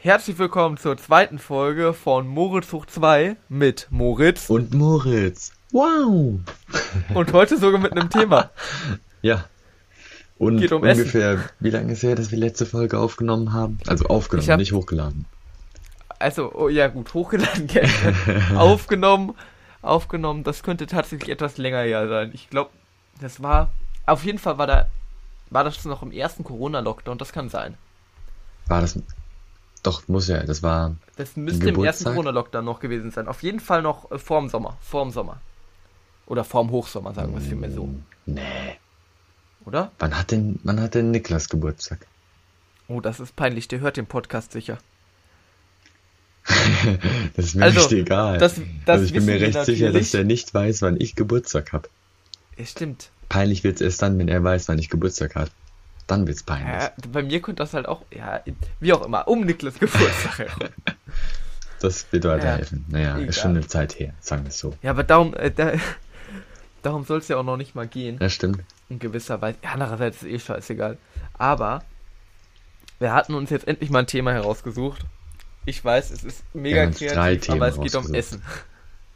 Herzlich 0.00 0.38
willkommen 0.38 0.76
zur 0.76 0.96
zweiten 0.96 1.38
Folge 1.38 1.92
von 1.92 2.26
Moritz 2.28 2.72
hoch 2.72 2.86
2 2.86 3.36
mit 3.48 3.88
Moritz 3.90 4.48
Und 4.48 4.72
Moritz. 4.74 5.52
Wow. 5.72 6.40
und 7.14 7.32
heute 7.32 7.58
sogar 7.58 7.80
mit 7.80 7.92
einem 7.92 8.10
Thema. 8.10 8.50
Ja. 9.20 9.46
Und 10.38 10.58
Geht 10.58 10.70
um 10.70 10.82
ungefähr, 10.82 11.40
wie 11.58 11.70
lange 11.70 11.92
ist 11.94 12.04
her, 12.04 12.14
dass 12.14 12.30
wir 12.30 12.38
letzte 12.38 12.66
Folge 12.66 12.96
aufgenommen 13.00 13.52
haben? 13.52 13.78
Also 13.88 14.04
aufgenommen, 14.06 14.48
hab- 14.48 14.58
nicht 14.60 14.70
hochgeladen. 14.72 15.26
Also, 16.20 16.52
oh 16.54 16.68
ja 16.68 16.86
gut, 16.86 17.12
hochgeladen, 17.14 17.66
gell. 17.66 17.88
aufgenommen, 18.56 19.34
aufgenommen, 19.82 20.44
das 20.44 20.62
könnte 20.62 20.86
tatsächlich 20.86 21.30
etwas 21.30 21.58
länger 21.58 21.80
her 21.82 22.06
sein. 22.08 22.30
Ich 22.32 22.48
glaube, 22.48 22.70
das 23.20 23.42
war, 23.42 23.72
auf 24.06 24.24
jeden 24.24 24.38
Fall 24.38 24.56
war 24.56 24.68
da, 24.68 24.86
war 25.50 25.64
das 25.64 25.84
noch 25.84 26.02
im 26.04 26.12
ersten 26.12 26.44
Corona-Lockdown, 26.44 27.18
das 27.18 27.32
kann 27.32 27.48
sein. 27.48 27.74
War 28.68 28.82
das. 28.82 29.00
Doch, 29.82 30.06
muss 30.08 30.28
ja, 30.28 30.42
das 30.42 30.62
war. 30.62 30.96
Das 31.16 31.36
müsste 31.36 31.68
im 31.68 31.84
ersten? 31.84 32.04
Corona-Lockdown 32.04 32.64
noch 32.64 32.80
gewesen 32.80 33.10
sein. 33.10 33.28
Auf 33.28 33.42
jeden 33.42 33.60
Fall 33.60 33.82
noch 33.82 34.10
äh, 34.10 34.18
vorm 34.18 34.48
Sommer, 34.48 34.76
vorm 34.80 35.10
Sommer. 35.10 35.40
Oder 36.26 36.44
vorm 36.44 36.70
Hochsommer, 36.70 37.14
sagen 37.14 37.32
wir 37.32 37.40
es 37.40 37.46
vielmehr 37.46 37.70
so. 37.70 37.88
Nee. 38.26 38.42
Oder? 39.64 39.92
Wann 39.98 40.16
hat 40.18 40.30
denn, 40.30 40.58
wann 40.62 40.80
hat 40.80 40.94
denn 40.94 41.10
Niklas 41.10 41.48
Geburtstag? 41.48 42.06
Oh, 42.88 43.00
das 43.00 43.20
ist 43.20 43.34
peinlich, 43.36 43.68
der 43.68 43.80
hört 43.80 43.96
den 43.96 44.06
Podcast 44.06 44.52
sicher. 44.52 44.78
Das 47.36 47.44
ist 47.46 47.54
mir 47.54 47.64
Also, 47.64 47.80
nicht 47.80 47.92
egal. 47.92 48.38
das- 48.38 48.54
das 48.54 48.62
also 48.86 49.04
ich 49.04 49.12
bin 49.12 49.24
mir 49.26 49.40
recht 49.40 49.64
sicher, 49.64 49.92
dass 49.92 50.14
er 50.14 50.24
nicht 50.24 50.52
weiß, 50.54 50.82
wann 50.82 51.00
ich 51.00 51.14
Geburtstag 51.14 51.72
habe. 51.72 51.88
Ja, 52.56 52.64
stimmt. 52.66 53.10
Peinlich 53.28 53.64
wird's 53.64 53.80
erst 53.80 54.00
dann, 54.02 54.18
wenn 54.18 54.28
er 54.28 54.42
weiß, 54.42 54.68
wann 54.68 54.78
ich 54.78 54.88
Geburtstag 54.88 55.34
habe. 55.34 55.50
Dann 56.08 56.26
wird's 56.26 56.42
peinlich. 56.42 56.74
Ja, 56.74 56.90
bei 57.12 57.22
mir 57.22 57.40
könnte 57.40 57.62
das 57.62 57.74
halt 57.74 57.86
auch, 57.86 58.02
ja, 58.10 58.40
wie 58.80 58.92
auch 58.94 59.04
immer, 59.04 59.28
um 59.28 59.44
Niklas 59.44 59.78
Geburtstag. 59.78 60.38
herum. 60.38 60.68
Das 61.80 62.12
wird 62.12 62.24
weiterhelfen. 62.24 62.84
naja, 62.88 63.14
egal. 63.18 63.28
ist 63.28 63.38
schon 63.38 63.52
eine 63.52 63.64
Zeit 63.64 64.00
her, 64.00 64.12
sagen 64.18 64.42
wir 64.42 64.48
es 64.48 64.58
so. 64.58 64.74
ja, 64.82 64.90
aber 64.90 65.04
darum, 65.04 65.32
äh, 65.34 65.52
da, 65.52 65.74
darum 66.82 67.04
soll 67.04 67.18
es 67.18 67.28
ja 67.28 67.36
auch 67.36 67.44
noch 67.44 67.56
nicht 67.56 67.76
mal 67.76 67.86
gehen. 67.86 68.18
Ja, 68.20 68.28
stimmt. 68.28 68.64
In 68.88 68.98
gewisser 68.98 69.40
Weise. 69.40 69.58
Ja, 69.62 69.74
andererseits 69.74 70.24
ist 70.24 70.28
eh 70.28 70.38
scheißegal. 70.40 70.98
Aber 71.34 71.84
wir 72.98 73.12
hatten 73.12 73.34
uns 73.34 73.50
jetzt 73.50 73.68
endlich 73.68 73.90
mal 73.90 74.00
ein 74.00 74.06
Thema 74.08 74.32
herausgesucht. 74.32 75.06
Ich 75.66 75.84
weiß, 75.84 76.10
es 76.10 76.24
ist 76.24 76.42
mega 76.52 76.90
kreativ, 76.90 77.50
aber 77.50 77.68
es 77.68 77.80
geht 77.80 77.94
um. 77.94 78.12
Essen. 78.12 78.42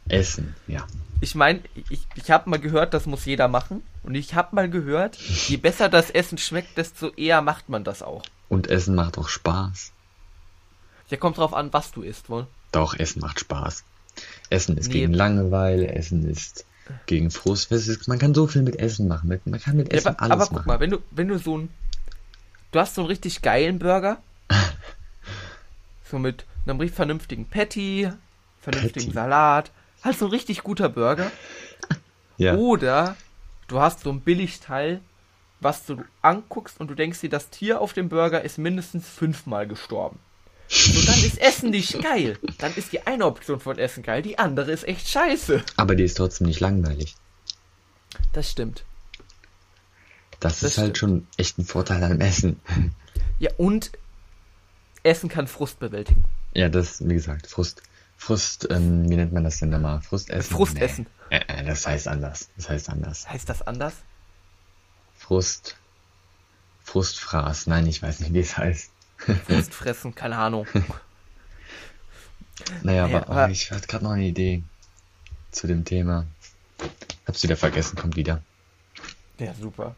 Essen, 0.07 0.55
ja. 0.67 0.87
Ich 1.23 1.35
meine, 1.35 1.61
ich, 1.89 2.05
ich 2.15 2.31
habe 2.31 2.49
mal 2.49 2.59
gehört, 2.59 2.93
das 2.93 3.05
muss 3.05 3.23
jeder 3.23 3.47
machen. 3.47 3.81
Und 4.03 4.13
ich 4.13 4.33
habe 4.35 4.53
mal 4.53 4.69
gehört, 4.69 5.15
je 5.15 5.55
besser 5.55 5.87
das 5.87 6.09
Essen 6.09 6.37
schmeckt, 6.37 6.77
desto 6.77 7.11
eher 7.11 7.41
macht 7.41 7.69
man 7.69 7.85
das 7.85 8.01
auch. 8.01 8.23
Und 8.49 8.67
Essen 8.69 8.93
macht 8.93 9.17
auch 9.17 9.29
Spaß. 9.29 9.93
Ja, 11.07 11.15
kommt 11.15 11.37
drauf 11.37 11.53
an, 11.53 11.71
was 11.71 11.91
du 11.93 12.01
isst, 12.01 12.29
wohl. 12.29 12.45
Doch, 12.73 12.93
Essen 12.99 13.21
macht 13.21 13.39
Spaß. 13.39 13.85
Essen 14.49 14.77
ist 14.77 14.87
Nee. 14.87 14.95
gegen 14.99 15.13
Langeweile, 15.13 15.93
Essen 15.95 16.29
ist 16.29 16.65
gegen 17.05 17.31
Frust. 17.31 17.71
Man 18.07 18.19
kann 18.19 18.33
so 18.33 18.45
viel 18.47 18.61
mit 18.63 18.77
Essen 18.77 19.07
machen. 19.07 19.29
Man 19.45 19.61
kann 19.61 19.77
mit 19.77 19.93
Ja, 19.93 19.99
Essen 19.99 20.07
aber, 20.09 20.21
alles 20.23 20.33
aber 20.33 20.45
guck 20.47 20.53
machen. 20.57 20.67
mal, 20.67 20.79
wenn 20.81 20.89
du, 20.89 20.97
wenn 21.11 21.29
du 21.29 21.39
so 21.39 21.57
ein. 21.57 21.69
Du 22.73 22.79
hast 22.81 22.95
so 22.95 23.01
einen 23.01 23.07
richtig 23.07 23.41
geilen 23.41 23.79
Burger. 23.79 24.17
so 26.11 26.19
mit 26.19 26.43
einem 26.65 26.81
richtig 26.81 26.97
vernünftigen 26.97 27.45
Patty, 27.45 28.11
vernünftigen 28.59 29.05
Patty. 29.05 29.13
Salat. 29.13 29.71
Halt 30.03 30.17
so 30.17 30.25
ein 30.25 30.31
richtig 30.31 30.63
guter 30.63 30.89
Burger. 30.89 31.31
ja. 32.37 32.55
Oder 32.55 33.15
du 33.67 33.79
hast 33.79 34.01
so 34.01 34.11
ein 34.11 34.21
Billigteil, 34.21 35.01
was 35.59 35.85
du 35.85 36.03
anguckst 36.21 36.79
und 36.79 36.89
du 36.89 36.95
denkst 36.95 37.21
dir, 37.21 37.29
das 37.29 37.49
Tier 37.49 37.79
auf 37.79 37.93
dem 37.93 38.09
Burger 38.09 38.41
ist 38.41 38.57
mindestens 38.57 39.07
fünfmal 39.07 39.67
gestorben. 39.67 40.19
So, 40.67 41.01
dann 41.05 41.19
ist 41.23 41.39
Essen 41.39 41.69
nicht 41.69 42.01
geil. 42.01 42.37
Dann 42.57 42.73
ist 42.75 42.91
die 42.93 43.05
eine 43.05 43.25
Option 43.25 43.59
von 43.59 43.77
Essen 43.77 44.01
geil, 44.03 44.21
die 44.21 44.39
andere 44.39 44.71
ist 44.71 44.85
echt 44.87 45.07
scheiße. 45.07 45.63
Aber 45.77 45.95
die 45.95 46.03
ist 46.03 46.15
trotzdem 46.17 46.47
nicht 46.47 46.59
langweilig. 46.59 47.15
Das 48.31 48.49
stimmt. 48.49 48.83
Das, 50.39 50.59
Das 50.59 50.71
ist 50.71 50.77
halt 50.77 50.97
schon 50.97 51.27
echt 51.37 51.57
ein 51.57 51.65
Vorteil 51.65 52.03
am 52.03 52.19
Essen. 52.19 52.59
Ja, 53.39 53.51
und 53.57 53.91
Essen 55.03 55.29
kann 55.29 55.47
Frust 55.47 55.79
bewältigen. 55.79 56.23
ja, 56.53 56.69
das, 56.69 57.07
wie 57.07 57.13
gesagt, 57.13 57.47
Frust. 57.47 57.83
Frust, 58.25 58.67
ähm, 58.71 59.09
wie 59.09 59.17
nennt 59.17 59.33
man 59.33 59.43
das 59.43 59.59
denn 59.59 59.69
nochmal? 59.69 60.01
Frustessen? 60.01 60.55
Frustessen. 60.55 61.07
Nee. 61.29 61.37
Äh, 61.39 61.59
äh, 61.59 61.63
das 61.65 61.85
heißt 61.85 62.07
anders. 62.07 62.49
Das 62.55 62.69
heißt 62.69 62.89
anders. 62.89 63.29
Heißt 63.29 63.49
das 63.49 63.61
anders? 63.63 63.95
Frust. 65.17 65.75
Frustfraß. 66.85 67.67
Nein, 67.67 67.85
ich 67.85 68.01
weiß 68.01 68.21
nicht, 68.21 68.33
wie 68.33 68.39
es 68.39 68.57
heißt. 68.57 68.91
Frust 69.47 69.73
fressen, 69.73 70.15
keine 70.15 70.37
Ahnung. 70.37 70.65
Naja, 72.83 73.07
Naja, 73.07 73.17
aber, 73.23 73.29
aber- 73.29 73.49
ich 73.51 73.71
hatte 73.71 73.87
gerade 73.87 74.05
noch 74.05 74.11
eine 74.11 74.23
Idee 74.25 74.63
zu 75.51 75.67
dem 75.67 75.83
Thema. 75.83 76.25
Hab's 77.27 77.43
wieder 77.43 77.57
vergessen, 77.57 77.97
kommt 77.97 78.15
wieder. 78.15 78.41
Ja, 79.39 79.53
super. 79.55 79.95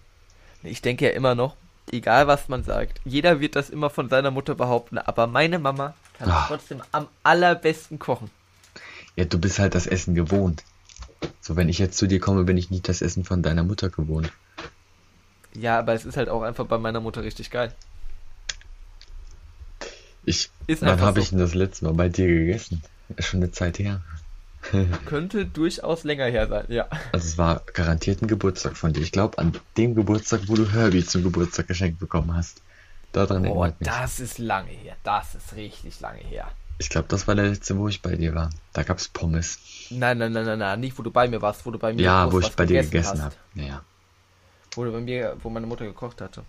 Ich 0.64 0.82
denke 0.82 1.06
ja 1.06 1.12
immer 1.12 1.36
noch, 1.36 1.58
egal 1.92 2.28
was 2.28 2.48
man 2.50 2.64
sagt, 2.64 3.00
jeder 3.06 3.40
wird 3.40 3.56
das 3.56 3.70
immer 3.70 3.90
von 3.90 4.10
seiner 4.10 4.32
Mutter 4.32 4.56
behaupten, 4.56 4.98
aber 4.98 5.28
meine 5.28 5.60
Mama 5.60 5.94
kann 6.18 6.30
Ah. 6.30 6.46
trotzdem 6.48 6.82
am 6.92 7.08
allerbesten 7.24 8.00
kochen. 8.00 8.30
Ja, 9.16 9.26
du 9.26 9.40
bist 9.40 9.60
halt 9.60 9.76
das 9.76 9.88
Essen 9.88 10.16
gewohnt. 10.16 10.64
So, 11.42 11.56
wenn 11.56 11.70
ich 11.70 11.80
jetzt 11.80 11.98
zu 11.98 12.08
dir 12.08 12.20
komme, 12.20 12.44
bin 12.44 12.58
ich 12.58 12.70
nicht 12.70 12.88
das 12.90 13.02
Essen 13.02 13.24
von 13.24 13.42
deiner 13.44 13.64
Mutter 13.64 13.90
gewohnt. 13.90 14.32
Ja, 15.54 15.80
aber 15.80 15.94
es 15.94 16.06
ist 16.06 16.18
halt 16.18 16.28
auch 16.30 16.42
einfach 16.42 16.66
bei 16.66 16.78
meiner 16.78 17.00
Mutter 17.00 17.24
richtig 17.24 17.50
geil. 17.50 17.74
Ich, 20.26 20.50
Ist 20.68 20.82
wann 20.82 21.00
habe 21.02 21.20
so. 21.20 21.24
ich 21.24 21.30
denn 21.30 21.40
das 21.40 21.54
letzte 21.54 21.86
Mal 21.86 21.94
bei 21.94 22.10
dir 22.10 22.28
gegessen? 22.28 22.82
Ist 23.16 23.28
schon 23.28 23.42
eine 23.44 23.52
Zeit 23.52 23.78
her. 23.80 24.02
Könnte 25.06 25.46
durchaus 25.46 26.04
länger 26.04 26.26
her 26.26 26.48
sein, 26.48 26.66
ja. 26.70 26.88
Also 27.12 27.28
es 27.28 27.38
war 27.38 27.62
garantiert 27.74 28.22
ein 28.22 28.28
Geburtstag 28.28 28.78
von 28.78 28.94
dir. 28.94 29.02
Ich 29.02 29.12
glaube, 29.12 29.38
an 29.38 29.54
dem 29.78 29.96
Geburtstag, 29.96 30.42
wo 30.48 30.56
du 30.56 30.72
Herbie 30.72 31.06
zum 31.06 31.24
Geburtstag 31.24 31.68
geschenkt 31.68 32.00
bekommen 32.00 32.36
hast. 32.36 32.62
Daran 33.12 33.48
Oh, 33.48 33.68
das 33.80 34.20
ist 34.20 34.40
lange 34.40 34.72
her. 34.72 34.96
Das 35.04 35.36
ist 35.36 35.56
richtig 35.56 36.02
lange 36.02 36.20
her. 36.20 36.52
Ich 36.78 36.90
glaube, 36.90 37.08
das 37.08 37.28
war 37.28 37.36
der 37.36 37.46
letzte, 37.46 37.78
wo 37.78 37.88
ich 37.88 38.02
bei 38.02 38.16
dir 38.16 38.36
war. 38.36 38.50
Da 38.74 38.84
gab's 38.84 39.08
Pommes. 39.08 39.60
Nein, 39.90 40.18
nein, 40.18 40.34
nein, 40.34 40.46
nein, 40.46 40.60
nein, 40.60 40.80
nicht 40.82 40.98
wo 40.98 41.04
du 41.04 41.12
bei 41.12 41.28
mir 41.28 41.42
warst, 41.42 41.66
wo 41.66 41.72
du 41.72 41.80
bei 41.80 41.94
mir 41.94 42.02
Ja, 42.02 42.32
wo 42.32 42.40
ich 42.40 42.52
bei 42.52 42.66
dir 42.66 42.84
gegessen 42.84 43.24
habe. 43.24 43.36
Naja. 43.54 43.82
Wo 44.74 44.84
du 44.84 44.92
bei 44.92 45.00
mir, 45.00 45.38
wo 45.42 45.50
meine 45.50 45.68
Mutter 45.68 45.86
gekocht 45.86 46.20
hatte. 46.20 46.44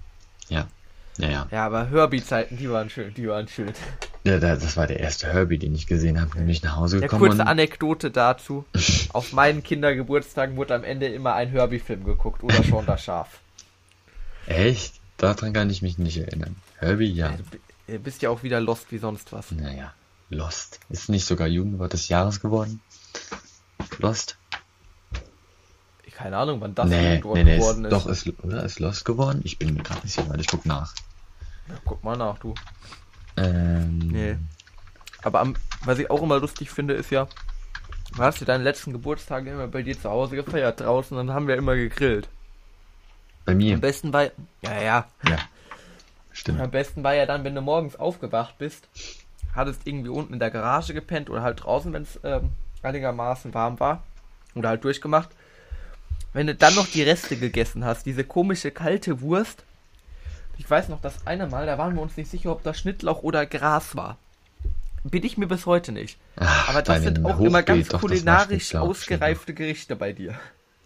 Ja. 0.48 0.66
Ja, 1.18 1.28
ja. 1.28 1.46
Ja, 1.50 1.66
aber 1.66 1.88
Herbie-Zeiten, 1.90 2.56
die 2.56 2.68
waren 2.68 2.90
schön, 2.90 3.14
die 3.14 3.28
waren 3.28 3.46
schön. 3.46 3.72
Ja, 4.26 4.38
da- 4.40 4.56
das 4.56 4.76
war 4.76 4.86
der 4.88 4.98
erste 5.00 5.28
Herbie, 5.32 5.58
den 5.58 5.74
ich 5.74 5.86
gesehen 5.86 6.20
habe. 6.20 6.30
Bin 6.36 6.48
ich 6.48 6.62
nach 6.62 6.76
Hause 6.76 6.96
Ja, 6.96 7.02
gekommen 7.02 7.20
kurze 7.28 7.42
und 7.42 7.48
Anekdote 7.48 8.10
dazu. 8.10 8.64
Auf 9.12 9.32
meinen 9.32 9.62
Kindergeburtstagen 9.62 10.56
wurde 10.56 10.74
am 10.74 10.82
Ende 10.84 11.06
immer 11.06 11.34
ein 11.34 11.48
Herbie-Film 11.48 12.02
geguckt 12.04 12.42
oder 12.42 12.64
schon 12.64 12.84
das 12.86 13.04
Schaf. 13.04 13.40
Echt? 14.46 14.94
Daran 15.16 15.52
kann 15.52 15.70
ich 15.70 15.80
mich 15.80 15.96
nicht 15.98 16.16
erinnern. 16.18 16.56
Herbie, 16.78 17.10
ja. 17.12 17.30
Du 17.36 17.42
bi- 17.44 17.60
du 17.86 17.98
bist 18.00 18.20
ja 18.22 18.30
auch 18.30 18.42
wieder 18.42 18.60
lost 18.60 18.90
wie 18.90 18.98
sonst 18.98 19.32
was. 19.32 19.50
Naja, 19.52 19.94
Lost. 20.28 20.80
Ist 20.90 21.08
nicht 21.08 21.24
sogar 21.24 21.46
Jugendwort 21.46 21.92
des 21.92 22.08
Jahres 22.08 22.40
geworden? 22.40 22.80
Lost? 23.98 24.36
Keine 26.12 26.36
Ahnung, 26.38 26.60
wann 26.62 26.74
das 26.74 26.88
nee, 26.88 27.20
nee, 27.22 27.44
nee, 27.44 27.56
geworden 27.56 27.84
ist, 27.84 27.92
ist. 27.92 27.92
doch, 27.92 28.06
ist, 28.06 28.44
oder? 28.44 28.64
Ist 28.64 28.80
Lost 28.80 29.04
geworden? 29.04 29.40
Ich 29.44 29.58
bin 29.58 29.74
mir 29.74 29.82
gerade 29.82 30.00
nicht 30.02 30.14
sicher, 30.14 30.28
weil 30.30 30.40
ich 30.40 30.46
guck 30.48 30.64
nach. 30.66 30.94
Ja, 31.68 31.74
guck 31.84 32.02
mal 32.02 32.16
nach, 32.16 32.38
du. 32.38 32.54
Ähm, 33.36 33.98
Nee. 34.08 34.36
Aber 35.22 35.40
am, 35.40 35.56
was 35.84 35.98
ich 35.98 36.10
auch 36.10 36.22
immer 36.22 36.38
lustig 36.38 36.70
finde, 36.70 36.94
ist 36.94 37.10
ja, 37.10 37.26
du 38.14 38.22
hast 38.22 38.40
ja 38.40 38.46
deine 38.46 38.62
letzten 38.64 38.92
Geburtstage 38.92 39.50
immer 39.50 39.66
bei 39.66 39.82
dir 39.82 39.98
zu 40.00 40.08
Hause 40.08 40.36
gefeiert 40.36 40.80
draußen, 40.80 41.16
dann 41.16 41.32
haben 41.32 41.48
wir 41.48 41.56
immer 41.56 41.74
gegrillt. 41.74 42.28
Bei 43.44 43.54
mir. 43.54 43.74
Am 43.74 43.80
besten 43.80 44.12
war, 44.12 44.24
ja, 44.62 44.80
ja, 44.80 45.06
Ja. 45.28 45.34
am 45.36 45.38
Stimmt. 46.32 46.70
besten 46.70 47.02
war 47.02 47.14
ja 47.14 47.26
dann, 47.26 47.44
wenn 47.44 47.54
du 47.54 47.60
morgens 47.60 47.96
aufgewacht 47.96 48.58
bist, 48.58 48.88
hattest 49.54 49.82
irgendwie 49.86 50.10
unten 50.10 50.34
in 50.34 50.38
der 50.38 50.50
Garage 50.50 50.94
gepennt 50.94 51.30
oder 51.30 51.42
halt 51.42 51.64
draußen, 51.64 51.92
wenn 51.92 52.02
es 52.02 52.20
ähm, 52.24 52.50
einigermaßen 52.82 53.54
warm 53.54 53.80
war 53.80 54.02
oder 54.54 54.68
halt 54.70 54.84
durchgemacht. 54.84 55.30
Wenn 56.32 56.46
du 56.46 56.54
dann 56.54 56.74
noch 56.74 56.86
die 56.86 57.02
Reste 57.02 57.36
gegessen 57.36 57.84
hast, 57.84 58.04
diese 58.06 58.22
komische 58.24 58.70
kalte 58.70 59.20
Wurst. 59.22 59.64
Ich 60.58 60.68
weiß 60.68 60.88
noch, 60.88 61.00
das 61.00 61.26
eine 61.26 61.46
Mal, 61.46 61.66
da 61.66 61.78
waren 61.78 61.94
wir 61.94 62.02
uns 62.02 62.16
nicht 62.16 62.30
sicher, 62.30 62.50
ob 62.52 62.62
das 62.62 62.78
Schnittlauch 62.78 63.22
oder 63.22 63.46
Gras 63.46 63.96
war. 63.96 64.18
Bin 65.04 65.22
ich 65.24 65.38
mir 65.38 65.46
bis 65.46 65.66
heute 65.66 65.92
nicht. 65.92 66.18
Ach, 66.36 66.70
Aber 66.70 66.82
das 66.82 67.02
sind 67.02 67.24
auch 67.24 67.38
immer 67.38 67.60
Hochbeet, 67.60 67.66
ganz 67.66 67.88
doch, 67.88 68.00
kulinarisch 68.00 68.74
ausgereifte 68.74 69.54
Gerichte 69.54 69.96
bei 69.96 70.12
dir. 70.12 70.34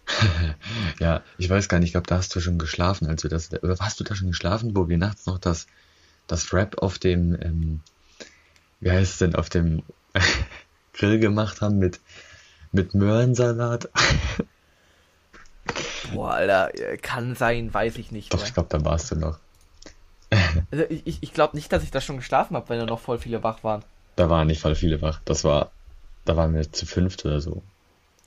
Ja, 0.99 1.21
ich 1.37 1.49
weiß 1.49 1.69
gar 1.69 1.79
nicht, 1.79 1.87
ich 1.89 1.93
glaube, 1.93 2.07
da 2.07 2.17
hast 2.17 2.35
du 2.35 2.41
schon 2.41 2.57
geschlafen, 2.59 3.07
als 3.07 3.23
wir 3.23 3.29
das, 3.29 3.51
oder 3.53 3.77
hast 3.79 3.99
du 3.99 4.03
da 4.03 4.13
schon 4.13 4.27
geschlafen, 4.27 4.75
wo 4.75 4.89
wir 4.89 4.97
nachts 4.97 5.25
noch 5.25 5.39
das, 5.39 5.67
das 6.27 6.51
Wrap 6.51 6.79
auf 6.79 6.99
dem, 6.99 7.37
ähm, 7.41 7.81
wie 8.81 8.91
heißt 8.91 9.13
es 9.13 9.17
denn, 9.19 9.35
auf 9.35 9.49
dem 9.49 9.83
Grill 10.93 11.19
gemacht 11.19 11.61
haben 11.61 11.77
mit, 11.79 12.01
mit 12.73 12.93
Möhrensalat? 12.93 13.89
Boah, 16.13 16.33
Alter, 16.33 16.77
äh, 16.77 16.97
kann 16.97 17.35
sein, 17.35 17.73
weiß 17.73 17.97
ich 17.97 18.11
nicht 18.11 18.33
Doch, 18.33 18.39
mehr. 18.39 18.47
ich 18.47 18.53
glaube, 18.53 18.69
da 18.69 18.83
warst 18.83 19.11
du 19.11 19.15
noch. 19.15 19.39
Also 20.71 20.85
ich, 20.89 21.17
ich 21.21 21.33
glaube 21.33 21.55
nicht, 21.55 21.71
dass 21.71 21.83
ich 21.83 21.91
da 21.91 22.01
schon 22.01 22.17
geschlafen 22.17 22.55
habe, 22.55 22.69
wenn 22.69 22.79
da 22.79 22.85
noch 22.85 22.99
voll 22.99 23.17
viele 23.19 23.43
wach 23.43 23.63
waren. 23.63 23.83
Da 24.15 24.29
waren 24.29 24.47
nicht 24.47 24.61
voll 24.61 24.75
viele 24.75 25.01
wach. 25.01 25.21
Das 25.25 25.43
war, 25.43 25.71
da 26.25 26.35
waren 26.35 26.53
wir 26.53 26.71
zu 26.71 26.85
fünft 26.85 27.25
oder 27.25 27.41
so. 27.41 27.61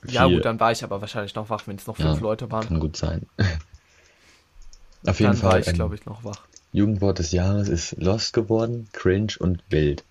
Ja 0.07 0.27
Vier. 0.27 0.37
gut, 0.37 0.45
dann 0.45 0.59
war 0.59 0.71
ich 0.71 0.83
aber 0.83 1.01
wahrscheinlich 1.01 1.35
noch 1.35 1.49
wach, 1.49 1.67
wenn 1.67 1.77
es 1.77 1.87
noch 1.87 1.95
fünf 1.95 2.17
Ja, 2.17 2.21
Leute 2.21 2.51
waren. 2.51 2.67
Kann 2.67 2.79
gut 2.79 2.97
sein. 2.97 3.25
Auf 5.07 5.19
jeden 5.19 5.33
Dann 5.33 5.43
war 5.43 5.51
Fall, 5.51 5.61
ich, 5.61 5.67
ähm, 5.67 5.73
glaube 5.75 5.95
ich, 5.95 6.05
noch 6.05 6.23
wach. 6.23 6.41
Jugendwort 6.73 7.19
des 7.19 7.31
Jahres 7.31 7.69
ist 7.69 7.95
Lost 7.97 8.33
geworden, 8.33 8.89
Cringe 8.91 9.33
und 9.39 9.63
Wild. 9.69 10.03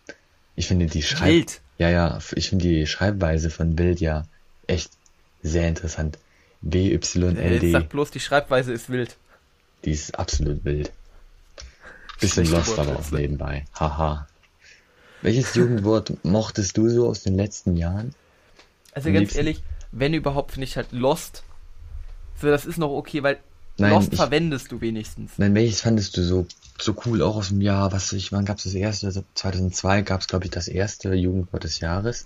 Ich 0.56 0.68
finde 0.68 0.86
die 0.86 1.02
Schreib 1.02 1.28
Wild. 1.28 1.60
Ja, 1.78 1.90
ja, 1.90 2.18
ich 2.34 2.48
finde 2.48 2.68
die 2.68 2.86
Schreibweise 2.86 3.50
von 3.50 3.76
Wild 3.78 4.00
ja 4.00 4.24
echt 4.66 4.90
sehr 5.42 5.68
interessant. 5.68 6.16
Äh, 6.16 6.20
W-Y-L-D, 6.72 7.72
sag 7.72 7.88
bloß, 7.90 8.10
die 8.12 8.20
Schreibweise 8.20 8.72
ist 8.72 8.88
wild. 8.88 9.16
die 9.84 9.90
ist 9.90 10.18
absolut 10.18 10.64
wild. 10.64 10.92
Bisschen 12.20 12.46
Lost 12.50 12.78
aber 12.78 12.96
auch 12.98 13.10
nebenbei. 13.10 13.64
Haha. 13.78 14.26
Welches 15.22 15.54
Jugendwort 15.54 16.12
mochtest 16.24 16.76
du 16.76 16.88
so 16.88 17.08
aus 17.08 17.22
den 17.22 17.34
letzten 17.36 17.76
Jahren? 17.76 18.14
Also 18.92 19.08
Am 19.08 19.14
ganz 19.14 19.20
liebsten- 19.22 19.38
ehrlich, 19.38 19.62
wenn 19.92 20.14
überhaupt, 20.14 20.52
finde 20.52 20.64
ich 20.66 20.76
halt 20.76 20.92
Lost. 20.92 21.42
So, 22.40 22.48
das 22.48 22.66
ist 22.66 22.78
noch 22.78 22.90
okay, 22.90 23.22
weil 23.22 23.38
Nein, 23.78 23.92
Lost 23.92 24.12
ich- 24.12 24.18
verwendest 24.18 24.70
du 24.70 24.80
wenigstens. 24.80 25.32
Nein, 25.38 25.54
welches 25.54 25.80
fandest 25.80 26.16
du 26.16 26.22
so, 26.22 26.46
so 26.78 26.94
cool 27.06 27.22
auch 27.22 27.36
aus 27.36 27.48
dem 27.48 27.60
Jahr? 27.60 27.90
Was 27.92 28.12
ich, 28.12 28.30
wann 28.32 28.44
gab's 28.44 28.64
das 28.64 28.74
erste? 28.74 29.06
Also 29.06 29.24
2002 29.34 30.02
gab's 30.02 30.28
glaube 30.28 30.44
ich 30.44 30.50
das 30.50 30.68
erste 30.68 31.12
Jugendwort 31.14 31.64
des 31.64 31.80
Jahres. 31.80 32.24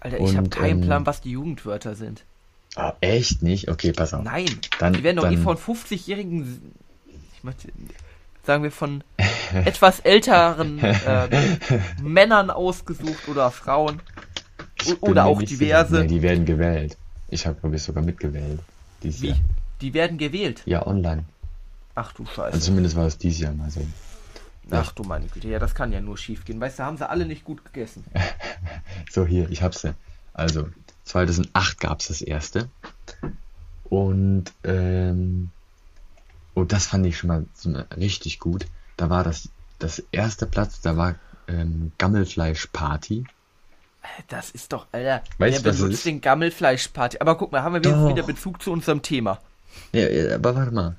Alter, 0.00 0.20
ich 0.20 0.36
habe 0.36 0.48
keinen 0.48 0.80
ähm, 0.82 0.86
Plan, 0.86 1.06
was 1.06 1.20
die 1.20 1.30
Jugendwörter 1.32 1.94
sind. 1.94 2.24
Ah, 2.76 2.92
echt 3.00 3.42
nicht? 3.42 3.68
Okay, 3.68 3.92
pass 3.92 4.14
auf. 4.14 4.22
Nein, 4.24 4.46
Dann- 4.78 4.92
die 4.92 5.02
werden 5.02 5.16
doch 5.16 5.30
eh 5.30 5.36
von 5.38 5.56
50-jährigen, 5.56 6.72
ich 7.34 7.42
möchte, 7.44 7.68
sagen 8.46 8.62
wir 8.62 8.70
von 8.70 9.02
etwas 9.64 10.00
älteren 10.00 10.78
äh, 10.82 11.28
Männern 12.02 12.50
ausgesucht 12.50 13.28
oder 13.28 13.50
Frauen. 13.50 14.00
Oder 15.00 15.24
auch 15.26 15.42
diverse. 15.42 16.00
Nee, 16.00 16.06
die 16.06 16.22
werden 16.22 16.44
gewählt. 16.44 16.96
Ich 17.28 17.46
habe 17.46 17.58
glaube 17.58 17.76
ich 17.76 17.82
sogar 17.82 18.04
mitgewählt. 18.04 18.60
Dieses 19.02 19.22
Wie? 19.22 19.28
Jahr. 19.28 19.38
Die 19.80 19.94
werden 19.94 20.16
gewählt. 20.16 20.62
Ja, 20.64 20.86
online. 20.86 21.24
Ach 21.94 22.12
du 22.12 22.22
Also 22.24 22.34
Scheiße. 22.34 22.60
zumindest 22.60 22.94
war 22.96 23.06
es 23.06 23.18
dieses 23.18 23.40
Jahr 23.40 23.52
mal 23.52 23.70
so. 23.70 23.80
Ach 24.70 24.92
du 24.92 25.04
meine 25.04 25.26
Güte, 25.26 25.48
ja, 25.48 25.58
das 25.58 25.74
kann 25.74 25.92
ja 25.92 26.00
nur 26.00 26.18
schief 26.18 26.44
gehen. 26.44 26.60
Weißt 26.60 26.78
du, 26.78 26.82
haben 26.82 26.96
sie 26.96 27.08
alle 27.08 27.26
nicht 27.26 27.44
gut 27.44 27.64
gegessen. 27.64 28.04
So, 29.10 29.24
hier, 29.24 29.48
ich 29.50 29.62
hab's 29.62 29.82
ja. 29.82 29.94
Also, 30.34 30.68
2008 31.04 31.80
gab's 31.80 32.08
das 32.08 32.20
erste. 32.20 32.68
Und, 33.84 34.52
ähm, 34.64 35.50
oh, 36.56 36.64
das 36.64 36.86
fand 36.86 37.06
ich 37.06 37.18
schon 37.18 37.28
mal 37.28 37.44
so 37.54 37.70
richtig 37.96 38.40
gut. 38.40 38.66
Da 38.96 39.10
war 39.10 39.22
das, 39.22 39.48
das 39.78 40.02
erste 40.10 40.46
Platz, 40.46 40.80
da 40.80 40.96
war 40.96 41.14
ähm, 41.46 41.92
Gammelfleisch-Party. 41.98 43.24
Das 44.28 44.50
ist 44.50 44.72
doch, 44.72 44.86
Alter, 44.92 45.22
Weißt 45.38 45.64
wer 45.64 45.72
du, 45.72 45.78
benutzt 45.78 45.98
ist? 45.98 46.06
den 46.06 46.20
Gammelfleischparty? 46.20 47.18
Aber 47.20 47.36
guck 47.36 47.52
mal, 47.52 47.62
haben 47.62 47.74
wir 47.74 47.80
Doch. 47.80 48.08
wieder 48.08 48.22
Bezug 48.22 48.62
zu 48.62 48.72
unserem 48.72 49.02
Thema. 49.02 49.40
Ja, 49.92 50.08
ja, 50.08 50.34
aber 50.36 50.54
warte 50.54 50.72
mal. 50.72 50.96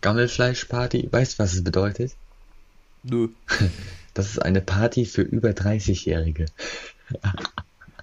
Gammelfleisch-Party, 0.00 1.08
weißt 1.10 1.38
du, 1.38 1.42
was 1.42 1.54
es 1.54 1.64
bedeutet? 1.64 2.12
Nö. 3.02 3.28
Das 4.14 4.26
ist 4.26 4.42
eine 4.42 4.60
Party 4.60 5.06
für 5.06 5.22
über 5.22 5.48
30-Jährige. 5.52 6.44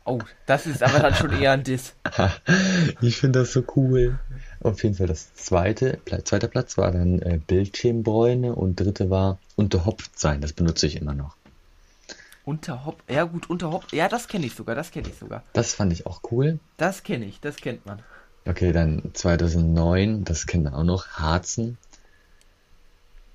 Oh, 0.06 0.20
das 0.46 0.66
ist 0.66 0.84
aber 0.84 1.00
dann 1.00 1.14
schon 1.14 1.40
eher 1.40 1.52
ein 1.52 1.64
Diss. 1.64 1.94
Ich 3.02 3.18
finde 3.18 3.40
das 3.40 3.54
so 3.54 3.64
cool. 3.76 4.20
Auf 4.62 4.84
jeden 4.84 4.96
Fall 4.96 5.08
das 5.08 5.34
zweite, 5.36 6.00
zweiter 6.24 6.48
Platz 6.48 6.78
war 6.78 6.92
dann 6.92 7.20
äh, 7.22 7.40
Bildschirmbräune 7.46 8.56
und 8.56 8.80
dritte 8.80 9.10
war 9.10 9.40
unterhopft 9.56 10.20
sein. 10.20 10.42
Das 10.42 10.54
benutze 10.54 10.88
ich 10.88 10.98
immer 10.98 11.14
noch. 11.14 11.36
Unterhopp, 12.46 13.04
ja 13.08 13.26
gut, 13.26 13.50
Unterhopp, 13.50 13.94
ja, 13.94 14.08
das 14.08 14.28
kenne 14.28 14.48
ich 14.48 14.56
sogar, 14.56 14.74
das 14.74 14.90
kenne 14.90 15.08
ich 15.08 15.16
sogar. 15.16 15.44
Das 15.54 15.76
fand 15.76 15.94
ich 15.94 16.08
auch 16.08 16.22
cool. 16.32 16.60
Das 16.78 17.04
kenne 17.04 17.26
ich, 17.26 17.40
das 17.40 17.58
kennt 17.58 17.86
man. 17.86 18.02
Okay, 18.46 18.72
dann 18.72 19.12
2009, 19.14 20.24
das 20.24 20.48
kennt 20.48 20.64
man 20.64 20.74
auch 20.74 20.84
noch, 20.84 21.08
Harzen. 21.10 21.78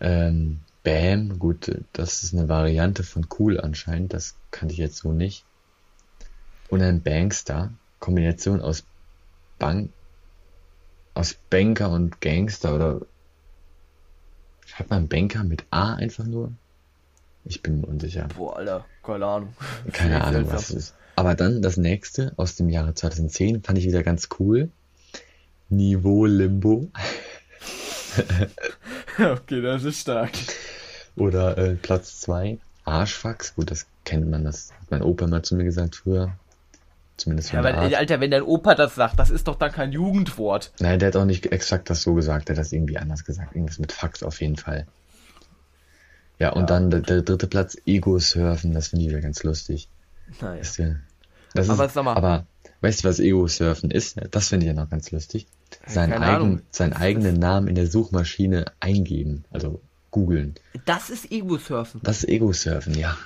Ähm, 0.00 0.60
Bam, 0.82 1.38
gut, 1.38 1.80
das 1.92 2.24
ist 2.24 2.34
eine 2.34 2.48
Variante 2.48 3.04
von 3.04 3.26
cool 3.38 3.60
anscheinend, 3.60 4.12
das 4.12 4.34
kannte 4.50 4.72
ich 4.72 4.78
jetzt 4.78 4.96
so 4.96 5.12
nicht. 5.12 5.44
Und 6.68 6.82
ein 6.82 7.02
Bankster, 7.02 7.72
Kombination 8.00 8.60
aus 8.60 8.84
Bank, 9.58 9.90
aus 11.14 11.36
Banker 11.50 11.90
und 11.90 12.20
Gangster 12.20 12.74
oder 12.74 13.00
schreibt 14.66 14.90
man 14.90 15.08
Banker 15.08 15.44
mit 15.44 15.64
A 15.70 15.94
einfach 15.94 16.24
nur? 16.24 16.52
Ich 17.44 17.62
bin 17.62 17.80
mir 17.80 17.86
unsicher. 17.86 18.28
Boah, 18.36 18.56
Alter, 18.56 18.84
keine 19.02 19.26
Ahnung. 19.26 19.54
Keine 19.92 20.24
Ahnung, 20.24 20.50
was 20.50 20.70
es 20.70 20.76
ist. 20.76 20.94
Aber 21.16 21.34
dann 21.34 21.62
das 21.62 21.76
nächste 21.76 22.32
aus 22.36 22.56
dem 22.56 22.68
Jahre 22.68 22.94
2010 22.94 23.62
fand 23.62 23.78
ich 23.78 23.86
wieder 23.86 24.02
ganz 24.02 24.28
cool. 24.38 24.70
Niveau 25.68 26.24
Limbo. 26.24 26.88
okay, 29.18 29.60
das 29.60 29.84
ist 29.84 30.00
stark. 30.00 30.32
Oder 31.16 31.56
äh, 31.58 31.74
Platz 31.74 32.20
2, 32.20 32.58
Arschfax. 32.84 33.54
Gut, 33.54 33.70
das 33.70 33.86
kennt 34.04 34.28
man, 34.28 34.44
das 34.44 34.72
hat 34.72 34.90
mein 34.90 35.02
Opa 35.02 35.26
mal 35.26 35.42
zu 35.42 35.54
mir 35.54 35.64
gesagt 35.64 35.96
früher. 35.96 36.32
Zumindest 37.16 37.52
Ja, 37.52 37.62
Art. 37.62 37.94
Alter, 37.94 38.20
wenn 38.20 38.30
dein 38.32 38.42
Opa 38.42 38.74
das 38.74 38.94
sagt, 38.96 39.18
das 39.20 39.30
ist 39.30 39.46
doch 39.46 39.54
dann 39.54 39.70
kein 39.70 39.92
Jugendwort. 39.92 40.72
Nein, 40.80 40.98
der 40.98 41.08
hat 41.08 41.16
auch 41.16 41.24
nicht 41.24 41.46
exakt 41.46 41.88
das 41.88 42.02
so 42.02 42.14
gesagt, 42.14 42.48
der 42.48 42.56
hat 42.56 42.60
das 42.60 42.72
irgendwie 42.72 42.98
anders 42.98 43.24
gesagt. 43.24 43.54
Irgendwas 43.54 43.78
mit 43.78 43.92
Fax 43.92 44.22
auf 44.24 44.40
jeden 44.40 44.56
Fall. 44.56 44.86
Ja, 46.40 46.50
und 46.50 46.62
Ja. 46.62 46.66
dann 46.66 46.90
der, 46.90 47.00
der 47.00 47.22
dritte 47.22 47.46
Platz, 47.46 47.76
Ego-Surfen, 47.86 48.74
das 48.74 48.88
finde 48.88 49.04
ich 49.04 49.10
wieder 49.10 49.20
ganz 49.20 49.42
lustig. 49.44 49.88
Naja. 50.40 50.60
Ist 50.60 50.76
ja, 50.78 50.96
das 51.54 51.70
Aber 51.70 51.86
ist, 51.86 51.94
sag 51.94 52.04
mal- 52.04 52.16
aber 52.16 52.46
weißt 52.80 53.04
du, 53.04 53.08
was 53.08 53.20
Ego-Surfen 53.20 53.90
ist? 53.92 54.16
Das 54.32 54.48
finde 54.48 54.66
ich 54.66 54.72
ja 54.74 54.80
noch 54.82 54.90
ganz 54.90 55.10
lustig. 55.12 55.46
Seinen, 55.86 56.10
keine 56.12 56.26
eigen, 56.26 56.62
seinen 56.70 56.92
eigenen 56.94 57.38
Namen 57.38 57.68
in 57.68 57.74
der 57.76 57.86
Suchmaschine 57.86 58.64
eingeben, 58.80 59.44
also 59.52 59.80
googeln. 60.10 60.54
Das 60.84 61.10
ist 61.10 61.30
Ego-Surfen. 61.30 62.00
Das 62.02 62.18
ist 62.18 62.28
Ego-Surfen, 62.28 62.94
ja. 62.98 63.16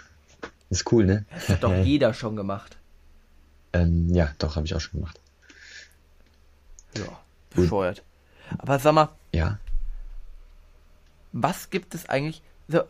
Ist 0.70 0.90
cool, 0.92 1.06
ne? 1.06 1.24
Das 1.32 1.48
hat 1.48 1.64
doch 1.64 1.74
jeder 1.84 2.12
schon 2.12 2.36
gemacht. 2.36 2.76
Ähm, 3.82 4.08
ja, 4.14 4.32
doch, 4.38 4.56
habe 4.56 4.66
ich 4.66 4.74
auch 4.74 4.80
schon 4.80 5.00
gemacht. 5.00 5.20
Ja, 6.96 7.04
bescheuert. 7.54 8.02
Aber 8.58 8.78
sag 8.78 8.92
mal, 8.94 9.08
Ja, 9.32 9.58
was 11.32 11.70
gibt 11.70 11.94
es 11.94 12.08
eigentlich 12.08 12.42
so 12.68 12.80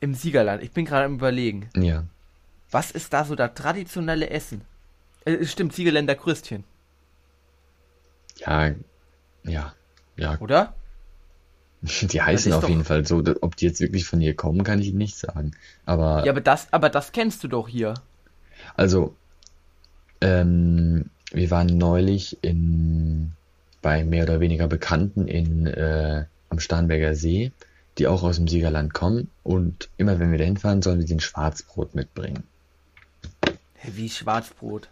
im 0.00 0.14
Siegerland? 0.14 0.62
Ich 0.62 0.72
bin 0.72 0.84
gerade 0.84 1.04
am 1.06 1.14
überlegen. 1.14 1.68
ja. 1.76 2.04
Was 2.70 2.90
ist 2.90 3.12
da 3.12 3.24
so 3.24 3.36
das 3.36 3.54
traditionelle 3.54 4.30
Essen? 4.30 4.62
Äh, 5.24 5.44
stimmt, 5.46 5.74
Siegerländer 5.74 6.16
Kröstchen, 6.16 6.64
Ja, 8.36 8.72
ja, 9.44 9.74
ja. 10.16 10.38
oder? 10.40 10.74
Die 11.82 12.20
heißen 12.20 12.52
auf 12.52 12.62
doch- 12.62 12.68
jeden 12.68 12.82
Fall 12.84 13.06
so. 13.06 13.22
Ob 13.42 13.54
die 13.56 13.66
jetzt 13.66 13.78
wirklich 13.80 14.04
von 14.06 14.20
hier 14.20 14.34
kommen, 14.34 14.64
kann 14.64 14.80
ich 14.80 14.92
nicht 14.92 15.16
sagen. 15.16 15.52
Aber 15.86 16.24
Ja, 16.24 16.32
aber 16.32 16.40
das, 16.40 16.72
aber 16.72 16.90
das 16.90 17.12
kennst 17.12 17.44
du 17.44 17.48
doch 17.48 17.68
hier. 17.68 17.94
Also, 18.76 19.14
ähm, 20.24 21.10
wir 21.32 21.50
waren 21.50 21.66
neulich 21.66 22.38
in, 22.42 23.32
bei 23.82 24.04
mehr 24.04 24.24
oder 24.24 24.40
weniger 24.40 24.68
Bekannten 24.68 25.28
in, 25.28 25.66
äh, 25.66 26.24
am 26.48 26.60
Starnberger 26.60 27.14
See, 27.14 27.52
die 27.98 28.06
auch 28.06 28.22
aus 28.22 28.36
dem 28.36 28.48
Siegerland 28.48 28.94
kommen. 28.94 29.30
Und 29.42 29.90
immer 29.98 30.18
wenn 30.18 30.30
wir 30.30 30.38
da 30.38 30.44
hinfahren, 30.44 30.80
sollen 30.80 31.00
wir 31.00 31.06
den 31.06 31.20
Schwarzbrot 31.20 31.94
mitbringen. 31.94 32.44
Wie 33.82 34.08
Schwarzbrot? 34.08 34.88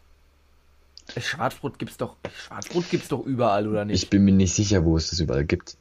Äh, 1.14 1.20
Schwarzbrot 1.22 1.78
gibt's 1.78 1.96
doch, 1.96 2.16
äh, 2.24 2.28
Schwarzbrot 2.28 2.90
gibt's 2.90 3.08
doch 3.08 3.24
überall, 3.24 3.66
oder 3.66 3.86
nicht? 3.86 4.02
Ich 4.02 4.10
bin 4.10 4.24
mir 4.24 4.32
nicht 4.32 4.54
sicher, 4.54 4.84
wo 4.84 4.98
es 4.98 5.08
das 5.10 5.20
überall 5.20 5.46
gibt. 5.46 5.76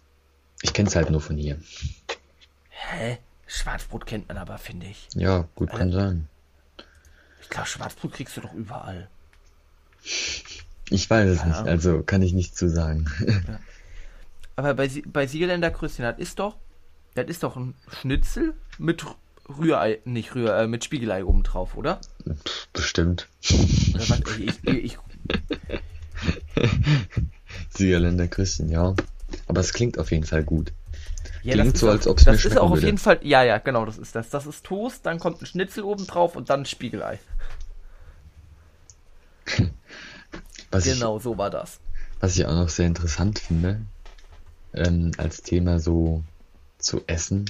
Ich 0.62 0.74
kenne 0.74 0.88
es 0.88 0.96
halt 0.96 1.10
nur 1.10 1.22
von 1.22 1.36
hier. 1.36 1.60
Hä? 2.70 3.18
Schwarzbrot 3.48 4.06
kennt 4.06 4.30
man 4.30 4.38
aber, 4.38 4.58
finde 4.58 4.86
ich. 4.86 5.10
Ja, 5.14 5.46
gut, 5.56 5.72
kann 5.72 5.92
sein. 5.92 6.30
Ich 7.42 7.50
glaube, 7.50 7.68
Schwarzbrot 7.68 8.14
kriegst 8.14 8.38
du 8.38 8.42
doch 8.42 8.54
überall. 8.54 9.10
Ich 10.90 11.10
weiß 11.10 11.30
es 11.30 11.40
Keine 11.40 11.52
nicht, 11.52 11.68
also 11.68 12.04
kann 12.04 12.22
ich 12.22 12.34
nicht 12.34 12.58
zu 12.58 12.70
sagen. 12.70 13.06
Aber 14.56 14.74
bei, 14.74 14.90
bei 15.06 15.28
Siegerländer 15.28 15.72
Kröstchen, 15.72 16.04
das 16.04 16.20
ist 16.20 16.40
doch, 16.40 16.58
das 17.16 17.28
ist 17.28 17.44
doch 17.44 17.56
ein 17.56 17.76
Schnitzel 18.02 18.54
mit 18.78 19.06
Rührei, 19.48 20.00
nicht 20.06 20.36
Rührei, 20.36 20.64
äh, 20.64 20.68
mit 20.68 20.84
Spiegelei 20.84 21.24
oben 21.26 21.44
drauf, 21.44 21.76
oder? 21.76 22.00
Bestimmt. 22.74 23.28
Oder 23.94 24.10
was? 24.10 24.22
Ich, 24.38 24.60
ich, 24.64 24.84
ich, 24.84 24.98
Siegerländer 27.76 28.28
Küsten, 28.28 28.70
ja. 28.70 28.96
Aber 29.48 29.62
es 29.62 29.74
klingt 29.74 29.98
auf 29.98 30.12
jeden 30.12 30.26
Fall 30.26 30.44
gut. 30.44 30.74
ja, 31.44 31.54
Klingt 31.54 31.78
so, 31.78 31.90
als 31.90 32.08
ob 32.08 32.20
es 32.20 32.26
mir 32.26 32.34
Das 32.34 32.46
ist 32.46 32.58
auch 32.58 32.66
auf 32.70 32.76
würde. 32.76 32.86
jeden 32.88 32.98
Fall, 32.98 33.20
ja, 33.24 33.44
ja, 33.44 33.58
genau, 33.58 33.86
das 33.86 33.98
ist 33.98 34.16
das. 34.16 34.30
Das 34.30 34.46
ist 34.46 34.66
Toast, 34.66 35.06
dann 35.06 35.20
kommt 35.20 35.42
ein 35.42 35.46
Schnitzel 35.46 35.84
oben 35.84 36.06
drauf 36.06 36.36
und 36.36 36.50
dann 36.50 36.62
ein 36.62 36.66
Spiegelei. 36.66 37.20
Was 40.72 40.86
ich 40.86 40.94
Genau, 40.94 41.20
so 41.20 41.38
war 41.38 41.50
das. 41.50 41.80
Was 42.20 42.36
ich 42.38 42.46
auch 42.46 42.54
noch 42.54 42.70
sehr 42.70 42.88
interessant 42.88 43.40
finde, 43.40 43.82
ähm, 44.74 45.12
als 45.18 45.42
Thema 45.42 45.80
so 45.80 46.24
zu 46.78 47.02
essen, 47.08 47.46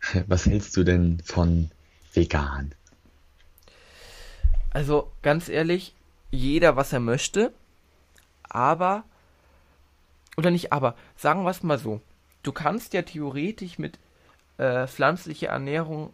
Was 0.26 0.46
hältst 0.46 0.76
du 0.76 0.84
denn 0.84 1.20
von 1.24 1.70
vegan? 2.12 2.74
Also 4.70 5.10
ganz 5.22 5.48
ehrlich, 5.48 5.94
jeder 6.30 6.76
was 6.76 6.92
er 6.92 7.00
möchte, 7.00 7.52
aber 8.42 9.04
oder 10.36 10.50
nicht 10.50 10.72
aber, 10.72 10.94
sagen 11.16 11.42
wir 11.42 11.50
es 11.50 11.62
mal 11.62 11.78
so. 11.78 12.00
Du 12.42 12.52
kannst 12.52 12.94
ja 12.94 13.02
theoretisch 13.02 13.78
mit 13.78 13.98
äh, 14.58 14.86
pflanzlicher 14.86 15.48
Ernährung 15.48 16.12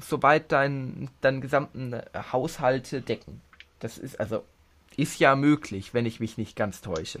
soweit 0.00 0.50
deinen 0.50 1.10
deinen 1.20 1.40
gesamten 1.40 1.92
äh, 1.92 2.02
Haushalte 2.32 3.02
decken. 3.02 3.40
Das 3.82 3.98
ist 3.98 4.20
also 4.20 4.42
ist 4.96 5.18
ja 5.18 5.36
möglich, 5.36 5.94
wenn 5.94 6.06
ich 6.06 6.20
mich 6.20 6.38
nicht 6.38 6.56
ganz 6.56 6.80
täusche. 6.80 7.20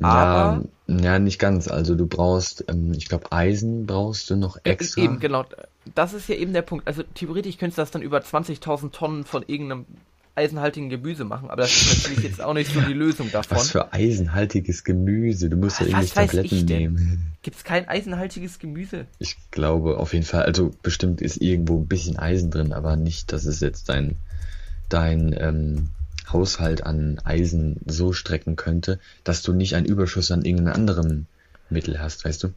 Aber 0.00 0.64
ja, 0.86 1.00
ja 1.00 1.18
nicht 1.18 1.38
ganz. 1.38 1.68
Also 1.68 1.94
du 1.94 2.06
brauchst, 2.06 2.64
ähm, 2.68 2.92
ich 2.94 3.08
glaube, 3.08 3.30
Eisen 3.32 3.86
brauchst 3.86 4.30
du 4.30 4.36
noch 4.36 4.56
äh, 4.58 4.70
extra. 4.70 5.02
Eben, 5.02 5.18
genau. 5.18 5.44
Das 5.94 6.12
ist 6.12 6.28
ja 6.28 6.36
eben 6.36 6.52
der 6.52 6.62
Punkt. 6.62 6.86
Also 6.86 7.02
theoretisch 7.14 7.58
könntest 7.58 7.78
du 7.78 7.82
das 7.82 7.90
dann 7.90 8.02
über 8.02 8.18
20.000 8.18 8.92
Tonnen 8.92 9.24
von 9.24 9.44
irgendeinem 9.46 9.86
eisenhaltigen 10.36 10.88
Gemüse 10.88 11.24
machen, 11.24 11.50
aber 11.50 11.62
das 11.62 11.72
ist 11.72 12.02
natürlich 12.02 12.24
jetzt 12.24 12.40
auch 12.40 12.54
nicht 12.54 12.72
so 12.72 12.80
die 12.80 12.92
Lösung 12.92 13.30
davon. 13.30 13.58
Was 13.58 13.70
für 13.70 13.92
eisenhaltiges 13.92 14.84
Gemüse? 14.84 15.50
Du 15.50 15.56
musst 15.56 15.80
ja 15.80 15.86
irgendwie 15.86 16.06
Tabletten 16.06 16.64
nehmen. 16.64 17.26
Gibt 17.42 17.56
es 17.56 17.64
kein 17.64 17.88
eisenhaltiges 17.88 18.58
Gemüse? 18.58 19.06
Ich 19.18 19.36
glaube 19.50 19.98
auf 19.98 20.14
jeden 20.14 20.24
Fall, 20.24 20.44
also 20.44 20.70
bestimmt 20.82 21.20
ist 21.20 21.38
irgendwo 21.38 21.78
ein 21.78 21.86
bisschen 21.86 22.18
Eisen 22.18 22.50
drin, 22.50 22.72
aber 22.72 22.96
nicht, 22.96 23.32
dass 23.32 23.44
es 23.44 23.60
jetzt 23.60 23.88
dein, 23.88 24.16
dein 24.92 25.34
ähm, 25.38 25.88
Haushalt 26.32 26.84
an 26.84 27.18
Eisen 27.24 27.80
so 27.86 28.12
strecken 28.12 28.56
könnte, 28.56 28.98
dass 29.24 29.42
du 29.42 29.52
nicht 29.52 29.74
einen 29.74 29.86
Überschuss 29.86 30.30
an 30.30 30.44
irgendeinem 30.44 30.74
anderen 30.74 31.26
Mittel 31.68 32.00
hast, 32.00 32.24
weißt 32.24 32.44
du? 32.44 32.48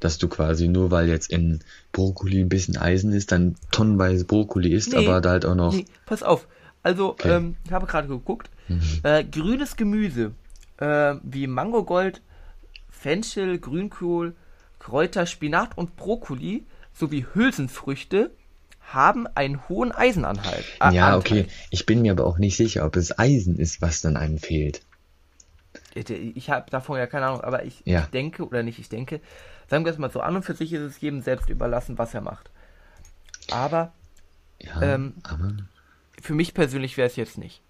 Dass 0.00 0.18
du 0.18 0.28
quasi 0.28 0.68
nur 0.68 0.90
weil 0.90 1.08
jetzt 1.08 1.30
in 1.30 1.60
Brokkoli 1.92 2.40
ein 2.40 2.48
bisschen 2.48 2.76
Eisen 2.76 3.12
ist, 3.12 3.32
dann 3.32 3.56
tonnenweise 3.70 4.24
Brokkoli 4.24 4.72
isst, 4.72 4.92
nee, 4.92 4.98
aber 4.98 5.20
da 5.20 5.30
halt 5.30 5.46
auch 5.46 5.54
noch. 5.54 5.72
Nee, 5.72 5.86
pass 6.06 6.22
auf. 6.22 6.46
Also, 6.82 7.10
okay. 7.10 7.36
ähm, 7.36 7.56
ich 7.64 7.72
habe 7.72 7.86
gerade 7.86 8.08
geguckt. 8.08 8.50
Mhm. 8.68 8.80
Äh, 9.02 9.24
grünes 9.24 9.76
Gemüse, 9.76 10.32
äh, 10.78 11.14
wie 11.22 11.46
Mangogold, 11.46 12.22
Fenchel, 12.90 13.58
Grünkohl, 13.58 14.34
Kräuter, 14.78 15.26
Spinat 15.26 15.76
und 15.76 15.96
Brokkoli 15.96 16.66
sowie 16.92 17.26
Hülsenfrüchte 17.34 18.30
haben 18.92 19.26
einen 19.26 19.68
hohen 19.68 19.92
Eisenanhalt. 19.92 20.64
Äh, 20.80 20.94
ja, 20.94 21.16
okay. 21.16 21.46
Ich 21.70 21.86
bin 21.86 22.02
mir 22.02 22.12
aber 22.12 22.26
auch 22.26 22.38
nicht 22.38 22.56
sicher, 22.56 22.84
ob 22.84 22.96
es 22.96 23.18
Eisen 23.18 23.58
ist, 23.58 23.82
was 23.82 24.00
dann 24.00 24.16
einem 24.16 24.38
fehlt. 24.38 24.82
Ich 25.94 26.50
habe 26.50 26.70
davon 26.70 26.98
ja 26.98 27.06
keine 27.06 27.26
Ahnung, 27.26 27.40
aber 27.42 27.64
ich, 27.64 27.82
ja. 27.84 28.02
denke, 28.12 28.46
oder 28.46 28.62
nicht, 28.62 28.78
ich 28.78 28.88
denke, 28.88 29.20
sagen 29.68 29.84
wir 29.84 29.92
es 29.92 29.98
mal 29.98 30.10
so, 30.10 30.20
an 30.20 30.36
und 30.36 30.44
für 30.44 30.54
sich 30.54 30.72
ist 30.72 30.82
es 30.82 31.00
jedem 31.00 31.22
selbst 31.22 31.50
überlassen, 31.50 31.98
was 31.98 32.14
er 32.14 32.20
macht. 32.20 32.50
Aber, 33.50 33.92
ja, 34.60 34.80
ähm, 34.80 35.14
aber... 35.22 35.52
für 36.20 36.34
mich 36.34 36.54
persönlich 36.54 36.96
wäre 36.96 37.08
es 37.08 37.16
jetzt 37.16 37.38
nicht. 37.38 37.62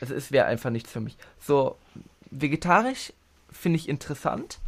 Also 0.00 0.14
es 0.14 0.32
wäre 0.32 0.46
einfach 0.46 0.70
nichts 0.70 0.90
für 0.90 1.00
mich. 1.00 1.16
So, 1.40 1.76
vegetarisch 2.30 3.12
finde 3.50 3.78
ich 3.78 3.88
interessant. 3.88 4.58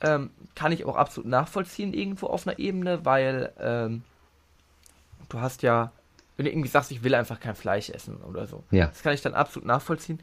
Ähm, 0.00 0.30
kann 0.54 0.72
ich 0.72 0.84
auch 0.84 0.96
absolut 0.96 1.28
nachvollziehen 1.28 1.94
irgendwo 1.94 2.26
auf 2.26 2.46
einer 2.46 2.58
Ebene, 2.58 3.04
weil 3.04 3.52
ähm, 3.60 4.02
du 5.32 5.40
hast 5.40 5.62
ja, 5.62 5.92
wenn 6.36 6.44
du 6.44 6.52
irgendwie 6.52 6.68
sagst, 6.68 6.90
ich 6.90 7.02
will 7.02 7.14
einfach 7.14 7.40
kein 7.40 7.54
Fleisch 7.54 7.90
essen 7.90 8.16
oder 8.16 8.46
so. 8.46 8.64
Ja. 8.70 8.86
Das 8.86 9.02
kann 9.02 9.14
ich 9.14 9.22
dann 9.22 9.34
absolut 9.34 9.66
nachvollziehen. 9.66 10.20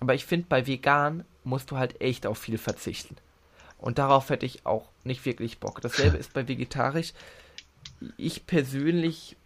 Aber 0.00 0.14
ich 0.14 0.26
finde, 0.26 0.46
bei 0.48 0.66
vegan 0.66 1.24
musst 1.44 1.70
du 1.70 1.78
halt 1.78 2.00
echt 2.00 2.26
auf 2.26 2.38
viel 2.38 2.58
verzichten. 2.58 3.16
Und 3.78 3.98
darauf 3.98 4.30
hätte 4.30 4.46
ich 4.46 4.66
auch 4.66 4.88
nicht 5.04 5.24
wirklich 5.24 5.58
Bock. 5.58 5.80
Dasselbe 5.80 6.16
ist 6.18 6.32
bei 6.32 6.48
vegetarisch. 6.48 7.12
Ich 8.16 8.46
persönlich 8.46 9.36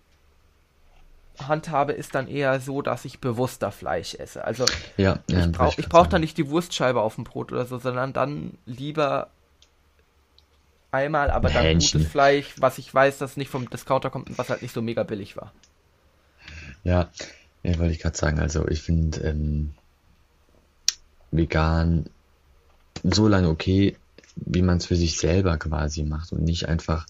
handhabe 1.39 1.93
ist 1.93 2.15
dann 2.15 2.29
eher 2.29 2.61
so, 2.61 2.83
dass 2.83 3.05
ich 3.05 3.21
bewusster 3.21 3.73
Fleisch 3.73 4.15
esse. 4.15 4.45
Also 4.45 4.67
ja, 4.97 5.21
ja, 5.29 5.47
ich 5.47 5.53
brauche 5.53 5.83
brauch 5.83 6.07
dann 6.07 6.21
nicht 6.21 6.37
die 6.37 6.49
Wurstscheibe 6.49 7.01
auf 7.01 7.15
dem 7.15 7.25
Brot 7.25 7.53
oder 7.53 7.65
so, 7.65 7.79
sondern 7.79 8.13
dann 8.13 8.59
lieber 8.67 9.31
einmal, 10.91 11.31
aber 11.31 11.51
dann 11.51 11.65
Hähnchen. 11.65 12.01
gutes 12.01 12.13
Fleisch, 12.13 12.55
was 12.59 12.79
ich 12.79 12.93
weiß, 12.93 13.19
dass 13.19 13.37
nicht 13.37 13.51
vom 13.51 13.69
Discounter 13.69 14.11
kommt 14.11 14.31
und 14.31 14.39
was 14.39 14.51
halt 14.51 14.63
nicht 14.63 14.75
so 14.75 14.83
mega 14.83 15.03
billig 15.03 15.37
war. 15.37 15.53
Ja, 16.85 17.11
ja 17.63 17.79
wollte 17.79 17.93
ich 17.93 18.01
gerade 18.01 18.17
sagen. 18.17 18.39
Also 18.39 18.67
ich 18.69 18.83
finde 18.83 19.21
ähm, 19.21 19.75
vegan 21.31 22.07
so 23.03 23.29
lange 23.29 23.49
okay, 23.49 23.97
wie 24.37 24.63
man 24.63 24.79
es 24.79 24.87
für 24.87 24.97
sich 24.97 25.19
selber 25.19 25.57
quasi 25.59 26.03
macht 26.03 26.33
und 26.33 26.43
nicht 26.43 26.69
einfach 26.69 27.07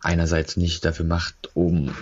einerseits 0.00 0.56
nicht 0.56 0.84
dafür 0.84 1.06
macht, 1.06 1.50
um 1.54 1.94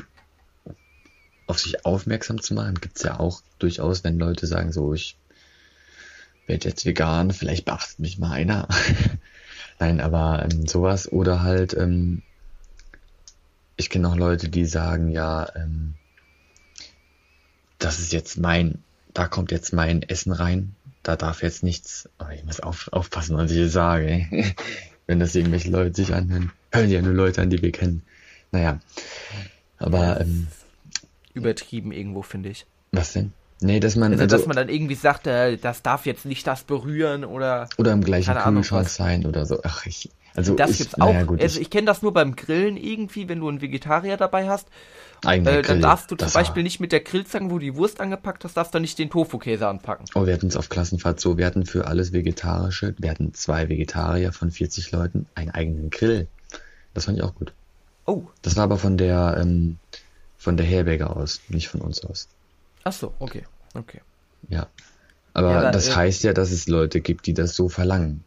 auf 1.46 1.58
sich 1.58 1.84
aufmerksam 1.84 2.40
zu 2.40 2.54
machen. 2.54 2.80
Gibt 2.80 2.96
es 2.96 3.02
ja 3.02 3.18
auch 3.20 3.40
durchaus, 3.58 4.04
wenn 4.04 4.18
Leute 4.18 4.46
sagen, 4.46 4.72
so 4.72 4.94
ich 4.94 5.16
werde 6.46 6.68
jetzt 6.68 6.84
vegan, 6.84 7.32
vielleicht 7.32 7.64
beachtet 7.64 7.98
mich 7.98 8.18
mal 8.18 8.32
einer. 8.32 8.68
Nein, 9.78 10.00
aber 10.00 10.44
ähm, 10.44 10.66
sowas 10.66 11.10
oder 11.10 11.42
halt, 11.42 11.74
ähm, 11.74 12.22
ich 13.76 13.90
kenne 13.90 14.08
auch 14.08 14.16
Leute, 14.16 14.48
die 14.48 14.66
sagen, 14.66 15.08
ja, 15.08 15.48
ähm, 15.56 15.94
das 17.78 17.98
ist 17.98 18.12
jetzt 18.12 18.38
mein, 18.38 18.82
da 19.12 19.26
kommt 19.26 19.50
jetzt 19.50 19.72
mein 19.72 20.02
Essen 20.02 20.32
rein, 20.32 20.74
da 21.02 21.16
darf 21.16 21.42
jetzt 21.42 21.62
nichts, 21.62 22.08
oh, 22.18 22.30
ich 22.32 22.44
muss 22.44 22.60
auf, 22.60 22.88
aufpassen, 22.92 23.36
was 23.36 23.50
ich 23.50 23.56
hier 23.56 23.68
sage, 23.68 24.26
wenn 25.06 25.20
das 25.20 25.34
irgendwelche 25.34 25.70
Leute 25.70 25.94
sich 25.94 26.14
anhören, 26.14 26.52
hören 26.72 26.90
ja 26.90 27.02
nur 27.02 27.14
Leute 27.14 27.42
an, 27.42 27.50
die 27.50 27.62
wir 27.62 27.72
kennen. 27.72 28.02
Naja, 28.52 28.80
aber... 29.78 30.20
Ähm, 30.20 30.46
Übertrieben 31.34 31.90
irgendwo, 31.90 32.22
finde 32.22 32.50
ich. 32.50 32.64
Was 32.92 33.12
denn? 33.12 33.32
Nee, 33.61 33.80
dass 33.80 33.96
man. 33.96 34.12
Also, 34.12 34.25
also, 34.25 34.37
dass 34.37 34.46
man 34.46 34.56
dann 34.56 34.68
irgendwie 34.68 34.94
sagt, 34.94 35.26
äh, 35.26 35.56
das 35.56 35.82
darf 35.82 36.06
jetzt 36.06 36.26
nicht 36.26 36.46
das 36.46 36.64
berühren 36.64 37.25
oder. 37.25 37.68
Oder 37.78 37.92
im 37.92 38.02
gleichen 38.02 38.34
Kühlschrank 38.34 38.88
sein 38.88 39.26
oder 39.26 39.46
so. 39.46 39.61
Ach, 39.62 39.87
ich. 39.87 40.11
Also 40.37 40.54
das 40.54 40.73
ich, 40.73 40.78
gibt's 40.78 40.94
auch. 41.00 41.12
Naja, 41.12 41.23
gut, 41.23 41.40
also 41.40 41.61
ich 41.61 41.70
kenne 41.70 41.87
das 41.87 42.02
nur 42.02 42.12
beim 42.12 42.34
Grillen 42.34 42.76
irgendwie, 42.76 43.28
wenn 43.28 43.38
du 43.38 43.49
einen 43.49 43.61
Vegetarier 43.61 44.16
dabei 44.16 44.49
hast. 44.49 44.66
Äh, 45.25 45.62
dann 45.62 45.80
darfst 45.80 46.11
du 46.11 46.16
zum 46.16 46.32
Beispiel 46.32 46.56
war... 46.56 46.62
nicht 46.64 46.80
mit 46.80 46.92
der 46.92 47.00
Grillzange, 47.00 47.50
wo 47.50 47.54
du 47.54 47.61
die 47.61 47.76
Wurst 47.76 48.00
angepackt 48.00 48.44
hast, 48.44 48.56
darfst 48.56 48.75
du 48.75 48.80
nicht 48.80 48.99
den 48.99 49.11
Tofu-Käse 49.11 49.66
anpacken. 49.66 50.06
Oh, 50.14 50.26
wir 50.26 50.34
hatten 50.34 50.49
es 50.49 50.56
auf 50.56 50.68
Klassenfahrt 50.68 51.20
so, 51.20 51.38
wir 51.38 51.46
hatten 51.46 51.64
für 51.64 51.87
alles 51.87 52.12
Vegetarische, 52.12 52.94
wir 52.99 53.11
hatten 53.11 53.32
zwei 53.32 53.68
Vegetarier 53.68 54.32
von 54.32 54.50
40 54.50 54.90
Leuten, 54.92 55.26
einen 55.34 55.50
eigenen 55.50 55.90
Grill. 55.90 56.26
Das 56.92 57.06
fand 57.06 57.16
ich 57.16 57.25
auch 57.25 57.34
gut. 57.34 57.52
Oh. 58.06 58.25
Das 58.42 58.56
war 58.56 58.64
aber 58.64 58.76
von 58.76 58.99
der, 58.99 59.38
ähm, 59.40 59.78
von 60.37 60.56
der 60.56 60.66
Herberge 60.66 61.08
aus, 61.08 61.40
nicht 61.49 61.68
von 61.68 61.80
uns 61.80 62.04
aus. 62.04 62.28
Ach 62.84 62.92
so, 62.92 63.14
okay. 63.18 63.44
Okay. 63.74 64.00
Ja. 64.48 64.68
Aber 65.32 65.50
ja, 65.50 65.70
das 65.70 65.88
äh, 65.88 65.94
heißt 65.94 66.22
ja, 66.22 66.32
dass 66.32 66.52
es 66.52 66.68
Leute 66.68 67.00
gibt, 67.00 67.26
die 67.26 67.34
das 67.34 67.56
so 67.56 67.68
verlangen. 67.68 68.22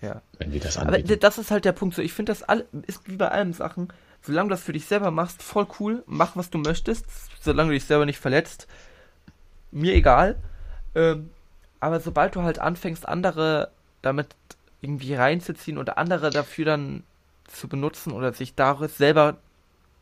Ja. 0.00 0.22
Wenn 0.38 0.52
die 0.52 0.60
das 0.60 0.78
anbieten. 0.78 1.06
Aber 1.06 1.16
das 1.16 1.38
ist 1.38 1.50
halt 1.50 1.64
der 1.64 1.72
Punkt. 1.72 1.94
So, 1.94 2.02
ich 2.02 2.12
finde, 2.12 2.32
das 2.32 2.42
all, 2.42 2.64
ist 2.86 3.06
wie 3.08 3.16
bei 3.16 3.28
allen 3.28 3.52
Sachen. 3.52 3.88
Solange 4.22 4.48
du 4.48 4.54
das 4.54 4.62
für 4.62 4.72
dich 4.72 4.86
selber 4.86 5.10
machst, 5.10 5.42
voll 5.42 5.66
cool. 5.78 6.02
Mach, 6.06 6.36
was 6.36 6.50
du 6.50 6.58
möchtest. 6.58 7.04
Solange 7.40 7.70
du 7.70 7.74
dich 7.74 7.84
selber 7.84 8.06
nicht 8.06 8.18
verletzt. 8.18 8.66
Mir 9.70 9.94
egal. 9.94 10.36
Ähm, 10.94 11.30
aber 11.80 12.00
sobald 12.00 12.34
du 12.34 12.42
halt 12.42 12.58
anfängst, 12.58 13.06
andere 13.06 13.70
damit 14.02 14.28
irgendwie 14.80 15.14
reinzuziehen 15.14 15.78
oder 15.78 15.98
andere 15.98 16.30
dafür 16.30 16.64
dann 16.64 17.02
zu 17.46 17.68
benutzen 17.68 18.12
oder 18.12 18.32
sich 18.32 18.54
daraus 18.54 18.96
selber 18.96 19.38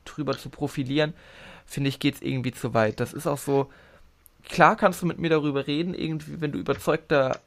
drüber 0.04 0.36
zu 0.38 0.50
profilieren, 0.50 1.14
finde 1.64 1.88
ich, 1.88 1.98
geht 1.98 2.16
es 2.16 2.22
irgendwie 2.22 2.52
zu 2.52 2.74
weit. 2.74 3.00
Das 3.00 3.12
ist 3.12 3.26
auch 3.26 3.38
so, 3.38 3.70
klar 4.46 4.76
kannst 4.76 5.02
du 5.02 5.06
mit 5.06 5.18
mir 5.18 5.30
darüber 5.30 5.66
reden, 5.66 5.94
irgendwie, 5.94 6.40
wenn 6.40 6.52
du 6.52 6.58
überzeugter 6.58 7.40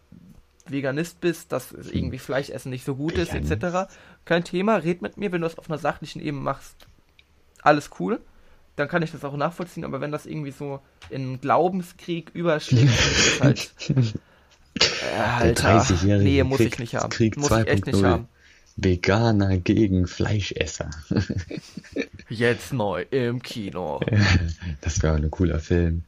Veganist 0.68 1.20
bist, 1.20 1.52
dass 1.52 1.72
irgendwie 1.72 2.20
Fleischessen 2.20 2.70
nicht 2.70 2.86
so 2.86 2.96
gut 2.96 3.14
ist, 3.14 3.34
etc. 3.34 3.92
Kein 4.26 4.44
Thema, 4.44 4.76
red 4.78 5.02
mit 5.02 5.18
mir, 5.18 5.32
wenn 5.32 5.42
du 5.42 5.48
es 5.48 5.58
auf 5.58 5.70
einer 5.70 5.80
sachlichen 5.80 6.22
Ebene 6.22 6.44
machst, 6.44 6.76
alles 7.62 7.90
cool. 8.00 8.20
Dann 8.76 8.88
kann 8.88 9.02
ich 9.02 9.12
das 9.12 9.26
auch 9.26 9.36
nachvollziehen, 9.36 9.84
aber 9.84 10.00
wenn 10.00 10.12
das 10.12 10.26
irgendwie 10.26 10.52
so 10.52 10.80
in 11.10 11.42
Glaubenskrieg 11.42 12.30
überschlägt, 12.34 12.90
ist 12.90 13.42
halt. 13.42 13.74
Äh, 14.80 15.20
Alter, 15.20 15.86
nee, 16.20 16.42
muss 16.44 16.58
Krieg, 16.58 16.74
ich 16.74 16.80
nicht 16.80 16.96
haben. 16.96 17.10
Krieg 17.10 17.36
muss 17.36 17.52
ich 17.52 17.68
echt 17.68 17.86
nicht 17.86 18.04
haben. 18.04 18.30
Veganer 18.78 19.58
gegen 19.58 20.08
Fleischesser. 20.08 20.90
Jetzt 22.30 22.72
neu 22.74 23.06
im 23.12 23.42
Kino. 23.42 24.00
Das 24.82 25.02
wäre 25.04 25.16
ein 25.16 25.30
cooler 25.32 25.60
Film. 25.60 26.04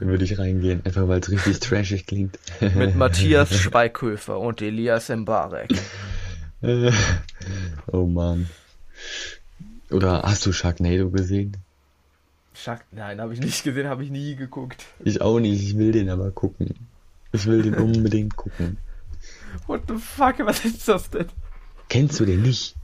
Würde 0.00 0.24
ich 0.24 0.38
reingehen, 0.38 0.82
einfach 0.84 1.06
weil 1.08 1.20
es 1.20 1.30
richtig 1.30 1.60
trashig 1.60 2.06
klingt. 2.06 2.38
Mit 2.60 2.94
Matthias 2.96 3.54
Schweighöfer 3.54 4.38
und 4.38 4.60
Elias 4.60 5.08
Mbarek. 5.08 5.70
oh 7.86 8.06
Mann. 8.06 8.48
Oder 9.90 10.22
hast 10.22 10.44
du 10.46 10.52
Sharknado 10.52 11.10
gesehen? 11.10 11.56
Shark 12.54 12.84
Nein, 12.90 13.20
habe 13.20 13.32
ich 13.34 13.40
nicht 13.40 13.62
gesehen, 13.62 13.86
habe 13.86 14.02
ich 14.02 14.10
nie 14.10 14.34
geguckt. 14.34 14.84
Ich 15.04 15.20
auch 15.20 15.38
nicht, 15.38 15.62
ich 15.62 15.78
will 15.78 15.92
den 15.92 16.10
aber 16.10 16.32
gucken. 16.32 16.74
Ich 17.30 17.46
will 17.46 17.62
den 17.62 17.74
unbedingt 17.74 18.36
gucken. 18.36 18.78
What 19.66 19.82
the 19.86 19.94
fuck, 19.94 20.40
was 20.40 20.64
ist 20.64 20.88
das 20.88 21.08
denn? 21.10 21.26
Kennst 21.88 22.18
du 22.18 22.24
den 22.24 22.42
nicht? 22.42 22.74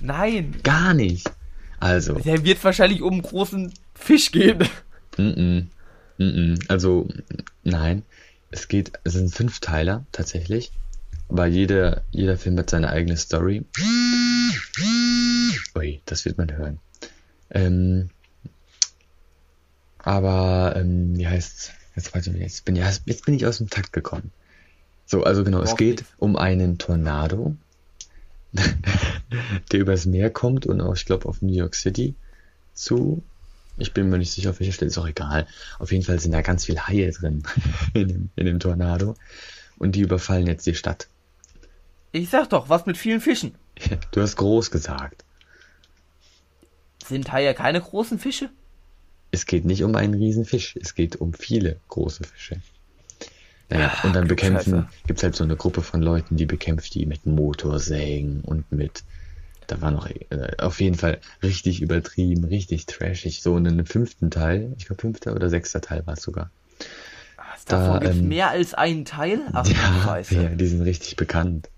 Nein. 0.00 0.56
Gar 0.62 0.94
nicht. 0.94 1.30
Also. 1.80 2.14
Der 2.14 2.44
wird 2.44 2.62
wahrscheinlich 2.62 3.02
um 3.02 3.14
einen 3.14 3.22
großen 3.22 3.72
Fisch 3.94 4.30
gehen. 4.30 4.58
Mm 5.16 5.22
-mm. 5.22 5.66
Also, 6.68 7.08
nein. 7.62 8.02
Es 8.50 8.68
geht, 8.68 8.92
es 9.02 9.14
sind 9.14 9.34
fünf 9.34 9.58
Teiler, 9.58 10.06
tatsächlich. 10.12 10.70
Aber 11.28 11.46
jeder, 11.46 12.02
jeder 12.12 12.36
Film 12.38 12.56
hat 12.58 12.70
seine 12.70 12.90
eigene 12.90 13.16
Story. 13.16 13.64
Ui, 15.74 16.00
das 16.04 16.24
wird 16.24 16.38
man 16.38 16.56
hören. 16.56 16.78
Ähm, 17.50 18.10
aber, 19.98 20.74
ähm, 20.76 21.16
wie 21.18 21.26
heißt's? 21.26 21.72
Jetzt, 21.96 22.14
warte, 22.14 22.30
jetzt, 22.30 22.64
bin, 22.64 22.76
ich, 22.76 22.84
jetzt 23.06 23.24
bin 23.24 23.34
ich 23.34 23.46
aus 23.46 23.58
dem 23.58 23.70
Takt 23.70 23.92
gekommen. 23.92 24.30
So, 25.06 25.22
also 25.22 25.44
genau, 25.44 25.62
es 25.62 25.76
geht 25.76 26.04
um 26.18 26.36
einen 26.36 26.78
Tornado, 26.78 27.56
der 29.72 29.80
übers 29.80 30.06
Meer 30.06 30.30
kommt 30.30 30.66
und 30.66 30.80
auch, 30.80 30.94
ich 30.94 31.04
glaube, 31.04 31.28
auf 31.28 31.42
New 31.42 31.52
York 31.52 31.74
City 31.74 32.14
zu. 32.72 33.22
Ich 33.76 33.92
bin 33.92 34.08
mir 34.08 34.18
nicht 34.18 34.32
sicher, 34.32 34.50
auf 34.50 34.60
welcher 34.60 34.72
Stelle, 34.72 34.90
ist 34.90 34.98
auch 34.98 35.06
egal. 35.08 35.46
Auf 35.78 35.90
jeden 35.92 36.04
Fall 36.04 36.18
sind 36.20 36.32
da 36.32 36.42
ganz 36.42 36.64
viele 36.66 36.86
Haie 36.86 37.10
drin 37.10 37.42
in 37.94 38.08
dem, 38.08 38.30
in 38.36 38.46
dem 38.46 38.60
Tornado. 38.60 39.14
Und 39.78 39.92
die 39.96 40.00
überfallen 40.02 40.46
jetzt 40.46 40.66
die 40.66 40.74
Stadt. 40.74 41.08
Ich 42.12 42.30
sag 42.30 42.48
doch, 42.50 42.68
was 42.68 42.86
mit 42.86 42.96
vielen 42.96 43.20
Fischen. 43.20 43.54
Du 44.12 44.20
hast 44.20 44.36
groß 44.36 44.70
gesagt. 44.70 45.24
Sind 47.04 47.32
Haie 47.32 47.52
keine 47.54 47.80
großen 47.80 48.18
Fische? 48.18 48.50
Es 49.32 49.46
geht 49.46 49.64
nicht 49.64 49.82
um 49.82 49.96
einen 49.96 50.14
Riesenfisch, 50.14 50.76
es 50.80 50.94
geht 50.94 51.16
um 51.16 51.34
viele 51.34 51.80
große 51.88 52.22
Fische. 52.22 52.60
Naja, 53.68 53.92
Ja, 53.96 54.04
und 54.04 54.14
dann 54.14 54.28
bekämpfen, 54.28 54.72
Scheiße. 54.84 54.88
gibt's 55.08 55.22
halt 55.24 55.34
so 55.34 55.42
eine 55.42 55.56
Gruppe 55.56 55.82
von 55.82 56.00
Leuten, 56.00 56.36
die 56.36 56.46
bekämpft 56.46 56.94
die 56.94 57.04
mit 57.04 57.26
Motorsägen 57.26 58.42
und 58.42 58.70
mit, 58.70 59.02
da 59.66 59.80
war 59.80 59.90
noch 59.90 60.08
äh, 60.08 60.56
auf 60.58 60.80
jeden 60.80 60.96
Fall 60.96 61.20
richtig 61.42 61.80
übertrieben, 61.82 62.44
richtig 62.44 62.86
trashig. 62.86 63.42
So 63.42 63.56
in 63.56 63.66
einem 63.66 63.86
fünften 63.86 64.30
Teil, 64.30 64.74
ich 64.78 64.86
glaube 64.86 65.00
fünfter 65.02 65.34
oder 65.34 65.50
sechster 65.50 65.80
Teil 65.80 66.06
war 66.06 66.14
es 66.14 66.22
sogar. 66.22 66.50
Was, 67.36 67.66
davon 67.66 67.98
Da, 67.98 68.00
gibt's 68.00 68.20
ähm, 68.20 68.28
mehr 68.28 68.48
als 68.50 68.74
einen 68.74 69.04
Teil? 69.04 69.40
Ach, 69.52 69.66
ja, 69.66 70.18
ja, 70.28 70.48
die 70.54 70.66
sind 70.66 70.82
richtig 70.82 71.16
bekannt. 71.16 71.70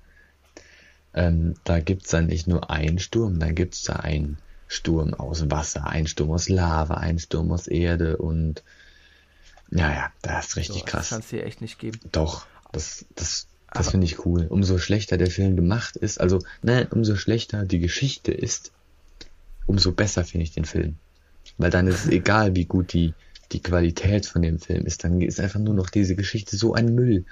Ähm, 1.14 1.54
da 1.64 1.80
gibt's 1.80 2.10
dann 2.10 2.26
nicht 2.26 2.46
nur 2.46 2.70
einen 2.70 2.98
Sturm, 3.00 3.38
dann 3.40 3.54
gibt's 3.56 3.82
da 3.82 3.94
einen 3.94 4.38
Sturm 4.68 5.14
aus 5.14 5.50
Wasser, 5.50 5.86
einen 5.88 6.06
Sturm 6.06 6.30
aus 6.32 6.48
Lava, 6.48 6.94
einen 6.94 7.18
Sturm 7.18 7.50
aus 7.52 7.66
Erde 7.66 8.18
und 8.18 8.62
ja, 9.70 9.90
ja, 9.92 10.12
das 10.22 10.48
ist 10.48 10.56
richtig 10.56 10.82
So, 10.82 10.86
Das 10.90 10.92
krass. 10.92 11.08
kannst 11.08 11.32
du 11.32 11.36
dir 11.36 11.44
echt 11.44 11.60
nicht 11.60 11.78
geben. 11.78 12.00
Doch, 12.12 12.46
das, 12.72 13.06
das, 13.14 13.46
das 13.72 13.90
finde 13.90 14.06
ich 14.06 14.24
cool. 14.24 14.46
Umso 14.48 14.78
schlechter 14.78 15.16
der 15.16 15.30
Film 15.30 15.56
gemacht 15.56 15.96
ist, 15.96 16.20
also, 16.20 16.40
ne, 16.62 16.88
umso 16.90 17.16
schlechter 17.16 17.64
die 17.64 17.80
Geschichte 17.80 18.32
ist, 18.32 18.72
umso 19.66 19.92
besser 19.92 20.24
finde 20.24 20.44
ich 20.44 20.52
den 20.52 20.64
Film. 20.64 20.96
Weil 21.58 21.70
dann 21.70 21.86
ist 21.86 22.04
es 22.04 22.10
egal, 22.10 22.54
wie 22.54 22.64
gut 22.64 22.92
die, 22.92 23.14
die 23.52 23.60
Qualität 23.60 24.26
von 24.26 24.42
dem 24.42 24.58
Film 24.58 24.86
ist, 24.86 25.04
dann 25.04 25.20
ist 25.20 25.40
einfach 25.40 25.60
nur 25.60 25.74
noch 25.74 25.90
diese 25.90 26.16
Geschichte 26.16 26.56
so 26.56 26.74
ein 26.74 26.94
Müll. 26.94 27.24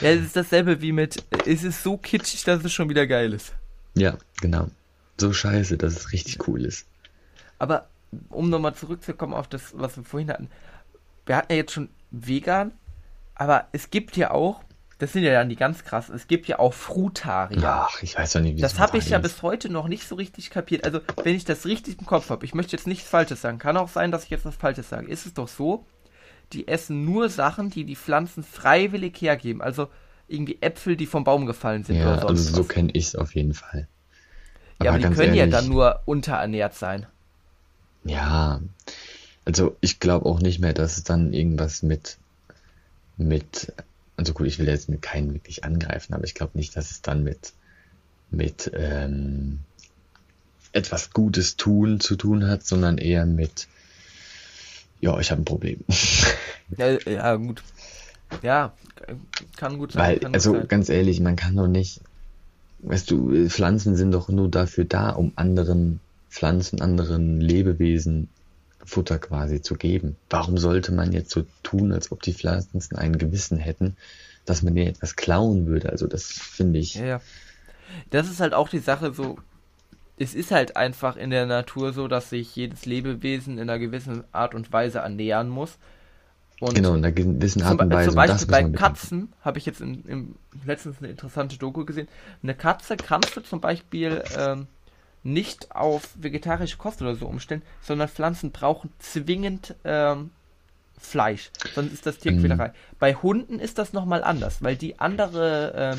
Ja, 0.00 0.08
es 0.10 0.22
ist 0.22 0.36
dasselbe 0.36 0.80
wie 0.82 0.90
mit, 0.90 1.22
es 1.46 1.62
ist 1.62 1.84
so 1.84 1.96
kitschig, 1.96 2.42
dass 2.42 2.64
es 2.64 2.72
schon 2.72 2.88
wieder 2.88 3.06
geil 3.06 3.32
ist. 3.32 3.52
ja, 3.94 4.18
genau. 4.40 4.68
So 5.16 5.32
scheiße, 5.32 5.76
dass 5.78 5.94
es 5.94 6.12
richtig 6.12 6.48
cool 6.48 6.64
ist. 6.64 6.88
Aber 7.60 7.88
um 8.30 8.50
nochmal 8.50 8.74
zurückzukommen 8.74 9.32
auf 9.32 9.46
das, 9.46 9.72
was 9.74 9.96
wir 9.96 10.02
vorhin 10.02 10.28
hatten. 10.28 10.48
Wir 11.24 11.36
hatten 11.36 11.52
ja 11.52 11.58
jetzt 11.58 11.72
schon 11.72 11.88
vegan, 12.10 12.72
aber 13.34 13.68
es 13.72 13.90
gibt 13.90 14.16
ja 14.16 14.30
auch, 14.30 14.62
das 14.98 15.12
sind 15.12 15.24
ja 15.24 15.32
dann 15.32 15.48
die 15.48 15.56
ganz 15.56 15.84
krass, 15.84 16.08
es 16.08 16.28
gibt 16.28 16.46
ja 16.46 16.58
auch 16.58 16.72
Frutarier. 16.72 17.86
Ach, 17.88 18.02
ich 18.02 18.16
weiß 18.16 18.32
doch 18.32 18.40
nicht, 18.40 18.56
wie 18.56 18.60
Das 18.60 18.78
habe 18.78 18.98
ich 18.98 19.10
ja 19.10 19.18
ist. 19.18 19.22
bis 19.22 19.42
heute 19.42 19.68
noch 19.68 19.88
nicht 19.88 20.06
so 20.06 20.14
richtig 20.14 20.50
kapiert. 20.50 20.84
Also, 20.84 21.00
wenn 21.22 21.34
ich 21.34 21.44
das 21.44 21.66
richtig 21.66 21.98
im 21.98 22.06
Kopf 22.06 22.30
habe, 22.30 22.44
ich 22.44 22.54
möchte 22.54 22.76
jetzt 22.76 22.86
nichts 22.86 23.08
Falsches 23.08 23.40
sagen, 23.40 23.58
kann 23.58 23.76
auch 23.76 23.88
sein, 23.88 24.10
dass 24.12 24.24
ich 24.24 24.30
jetzt 24.30 24.44
was 24.44 24.56
Falsches 24.56 24.88
sage. 24.88 25.08
Ist 25.08 25.26
es 25.26 25.34
doch 25.34 25.48
so, 25.48 25.84
die 26.52 26.68
essen 26.68 27.04
nur 27.04 27.28
Sachen, 27.28 27.70
die 27.70 27.84
die 27.84 27.96
Pflanzen 27.96 28.44
freiwillig 28.44 29.20
hergeben. 29.20 29.62
Also 29.62 29.88
irgendwie 30.28 30.58
Äpfel, 30.60 30.96
die 30.96 31.06
vom 31.06 31.24
Baum 31.24 31.46
gefallen 31.46 31.84
sind 31.84 31.96
Ja, 31.96 32.12
oder 32.12 32.22
sonst 32.22 32.46
also 32.48 32.62
so 32.62 32.64
kenne 32.64 32.90
ich 32.92 33.06
es 33.06 33.16
auf 33.16 33.34
jeden 33.34 33.54
Fall. 33.54 33.88
Ja, 34.82 34.90
aber 34.90 34.98
die 34.98 35.04
können 35.14 35.34
ja 35.34 35.42
ehrlich, 35.42 35.54
dann 35.54 35.68
nur 35.68 36.00
unterernährt 36.04 36.74
sein. 36.74 37.06
Ja, 38.04 38.60
also 39.44 39.76
ich 39.80 40.00
glaube 40.00 40.26
auch 40.26 40.40
nicht 40.40 40.60
mehr, 40.60 40.72
dass 40.72 40.96
es 40.96 41.04
dann 41.04 41.32
irgendwas 41.32 41.82
mit, 41.82 42.18
mit, 43.16 43.72
also 44.16 44.32
gut, 44.32 44.46
ich 44.46 44.58
will 44.58 44.68
jetzt 44.68 44.88
mit 44.88 45.02
keinen 45.02 45.32
wirklich 45.34 45.64
angreifen, 45.64 46.14
aber 46.14 46.24
ich 46.24 46.34
glaube 46.34 46.56
nicht, 46.56 46.76
dass 46.76 46.90
es 46.90 47.02
dann 47.02 47.22
mit, 47.22 47.52
mit 48.30 48.70
ähm, 48.74 49.60
etwas 50.72 51.12
Gutes 51.12 51.56
tun 51.56 52.00
zu 52.00 52.16
tun 52.16 52.46
hat, 52.46 52.64
sondern 52.66 52.98
eher 52.98 53.26
mit, 53.26 53.68
ja, 55.00 55.18
ich 55.18 55.30
habe 55.30 55.42
ein 55.42 55.46
Problem. 55.46 55.80
Ja, 56.78 56.98
ja, 56.98 57.36
gut. 57.36 57.62
Ja, 58.42 58.72
kann 59.56 59.78
gut 59.78 59.92
sein. 59.92 60.02
Weil, 60.02 60.18
gut 60.18 60.34
also 60.34 60.52
sein. 60.54 60.66
ganz 60.66 60.88
ehrlich, 60.88 61.20
man 61.20 61.36
kann 61.36 61.54
doch 61.54 61.66
nicht, 61.68 62.00
weißt 62.78 63.10
du, 63.10 63.48
Pflanzen 63.50 63.96
sind 63.96 64.12
doch 64.12 64.30
nur 64.30 64.48
dafür 64.50 64.86
da, 64.86 65.10
um 65.10 65.32
anderen 65.36 66.00
Pflanzen, 66.30 66.80
anderen 66.80 67.38
Lebewesen 67.38 68.28
Futter 68.84 69.18
quasi 69.18 69.62
zu 69.62 69.74
geben. 69.74 70.16
Warum 70.30 70.58
sollte 70.58 70.92
man 70.92 71.12
jetzt 71.12 71.30
so 71.30 71.44
tun, 71.62 71.92
als 71.92 72.12
ob 72.12 72.22
die 72.22 72.34
Pflanzen 72.34 72.96
ein 72.96 73.18
Gewissen 73.18 73.58
hätten, 73.58 73.96
dass 74.44 74.62
man 74.62 74.74
denen 74.74 74.90
etwas 74.90 75.16
klauen 75.16 75.66
würde? 75.66 75.90
Also 75.90 76.06
das 76.06 76.24
finde 76.24 76.78
ich, 76.78 76.94
Ja, 76.94 77.04
ja. 77.04 77.20
Das 78.10 78.28
ist 78.28 78.40
halt 78.40 78.54
auch 78.54 78.68
die 78.68 78.78
Sache 78.78 79.12
so. 79.12 79.38
Es 80.16 80.34
ist 80.34 80.52
halt 80.52 80.76
einfach 80.76 81.16
in 81.16 81.30
der 81.30 81.46
Natur 81.46 81.92
so, 81.92 82.06
dass 82.06 82.30
sich 82.30 82.54
jedes 82.54 82.86
Lebewesen 82.86 83.54
in 83.54 83.68
einer 83.68 83.78
gewissen 83.78 84.24
Art 84.32 84.54
und 84.54 84.72
Weise 84.72 84.98
ernähren 84.98 85.48
muss. 85.48 85.76
Und 86.60 86.74
genau, 86.74 86.90
in 86.90 87.04
einer 87.04 87.12
gewissen 87.12 87.62
Art 87.62 87.80
und 87.80 87.92
Weise. 87.92 88.10
zum 88.10 88.16
Beispiel 88.16 88.36
das 88.36 88.46
bei. 88.46 88.62
Katzen 88.70 89.32
habe 89.42 89.58
ich 89.58 89.66
jetzt 89.66 89.80
in, 89.80 90.04
im, 90.04 90.34
letztens 90.64 90.98
eine 90.98 91.08
interessante 91.08 91.58
Doku 91.58 91.84
gesehen. 91.84 92.08
Eine 92.42 92.54
Katze 92.54 92.96
kannst 92.96 93.36
du 93.36 93.40
zum 93.40 93.60
Beispiel 93.60 94.22
ähm, 94.38 94.68
nicht 95.24 95.74
auf 95.74 96.10
vegetarische 96.16 96.76
Kost 96.76 97.02
oder 97.02 97.16
so 97.16 97.26
umstellen, 97.26 97.62
sondern 97.82 98.08
Pflanzen 98.08 98.52
brauchen 98.52 98.92
zwingend 99.00 99.74
ähm, 99.84 100.30
Fleisch. 100.98 101.50
Sonst 101.74 101.92
ist 101.92 102.06
das 102.06 102.18
Tierquälerei. 102.18 102.68
Mhm. 102.68 102.72
Bei 102.98 103.14
Hunden 103.14 103.58
ist 103.58 103.78
das 103.78 103.92
nochmal 103.92 104.22
anders, 104.22 104.62
weil 104.62 104.76
die 104.76 105.00
andere 105.00 105.72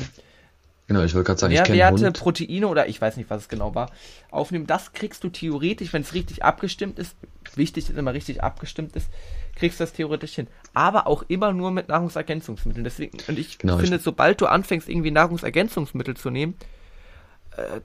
Genau, 0.88 1.02
ich 1.02 1.14
wollte 1.16 1.26
gerade 1.26 1.40
sagen, 1.40 1.52
Nährwerte. 1.52 2.12
Proteine 2.12 2.68
oder 2.68 2.86
ich 2.88 3.00
weiß 3.00 3.16
nicht, 3.16 3.28
was 3.28 3.42
es 3.42 3.48
genau 3.48 3.74
war, 3.74 3.90
aufnehmen. 4.30 4.68
Das 4.68 4.92
kriegst 4.92 5.24
du 5.24 5.28
theoretisch, 5.30 5.92
wenn 5.92 6.02
es 6.02 6.14
richtig 6.14 6.44
abgestimmt 6.44 7.00
ist. 7.00 7.16
Wichtig 7.56 7.90
ist 7.90 7.98
immer 7.98 8.14
richtig 8.14 8.44
abgestimmt 8.44 8.94
ist, 8.94 9.08
kriegst 9.56 9.80
du 9.80 9.84
das 9.84 9.92
theoretisch 9.94 10.34
hin. 10.36 10.46
Aber 10.74 11.08
auch 11.08 11.24
immer 11.26 11.52
nur 11.52 11.72
mit 11.72 11.88
Nahrungsergänzungsmitteln. 11.88 12.84
Deswegen, 12.84 13.18
und 13.26 13.36
ich 13.36 13.58
Genau, 13.58 13.78
finde, 13.78 13.96
ich- 13.96 14.02
sobald 14.02 14.40
du 14.40 14.46
anfängst, 14.46 14.88
irgendwie 14.88 15.10
Nahrungsergänzungsmittel 15.10 16.16
zu 16.16 16.30
nehmen, 16.30 16.54
äh, 17.56 17.80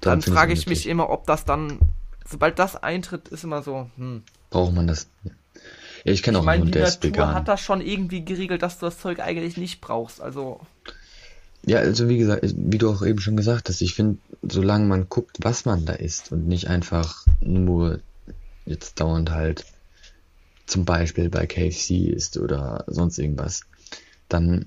dann 0.00 0.20
Dann 0.20 0.22
frage 0.22 0.52
ich 0.52 0.66
mich 0.66 0.86
immer, 0.88 1.10
ob 1.10 1.26
das 1.26 1.44
dann, 1.44 1.78
sobald 2.28 2.58
das 2.58 2.76
eintritt, 2.76 3.28
ist 3.28 3.44
immer 3.44 3.62
so, 3.62 3.90
hm. 3.96 4.22
Braucht 4.50 4.72
man 4.74 4.86
das? 4.86 5.08
Ja, 6.04 6.12
ich 6.12 6.22
kenne 6.22 6.38
Ich 6.38 6.42
auch 6.42 6.44
meine, 6.44 6.62
einen 6.62 6.72
die 6.72 6.72
Hund, 6.72 6.74
der 6.74 6.86
ist 6.86 7.02
vegan. 7.02 7.34
hat 7.34 7.48
das 7.48 7.60
schon 7.60 7.80
irgendwie 7.80 8.24
geregelt, 8.24 8.62
dass 8.62 8.78
du 8.78 8.86
das 8.86 8.98
Zeug 8.98 9.20
eigentlich 9.20 9.56
nicht 9.56 9.80
brauchst. 9.80 10.20
Also, 10.20 10.60
Ja, 11.66 11.78
also 11.78 12.08
wie 12.08 12.18
gesagt, 12.18 12.44
wie 12.56 12.78
du 12.78 12.90
auch 12.90 13.02
eben 13.02 13.20
schon 13.20 13.36
gesagt 13.36 13.68
hast, 13.68 13.80
ich 13.80 13.94
finde, 13.94 14.18
solange 14.42 14.86
man 14.86 15.08
guckt, 15.08 15.38
was 15.40 15.64
man 15.64 15.86
da 15.86 15.94
isst 15.94 16.30
und 16.30 16.46
nicht 16.46 16.68
einfach 16.68 17.24
nur 17.40 18.00
jetzt 18.66 19.00
dauernd 19.00 19.30
halt 19.30 19.64
zum 20.66 20.84
Beispiel 20.84 21.28
bei 21.30 21.46
KFC 21.46 22.08
isst 22.14 22.36
oder 22.38 22.84
sonst 22.86 23.18
irgendwas, 23.18 23.62
dann 24.28 24.66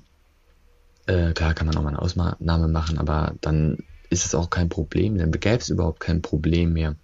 äh, 1.08 1.34
klar 1.34 1.54
kann 1.54 1.68
man 1.68 1.78
auch 1.78 1.84
mal 1.84 1.90
eine 1.90 2.02
Ausnahme 2.02 2.68
machen, 2.68 2.98
aber 2.98 3.36
dann 3.42 3.78
ist 4.10 4.26
es 4.26 4.36
auch 4.36 4.50
kein 4.50 4.70
Problem, 4.70 5.18
dann 5.18 5.32
gäbe 5.32 5.58
es 5.58 5.70
überhaupt 5.70 6.00
kein 6.00 6.22
Problem 6.22 6.74
mehr 6.74 6.96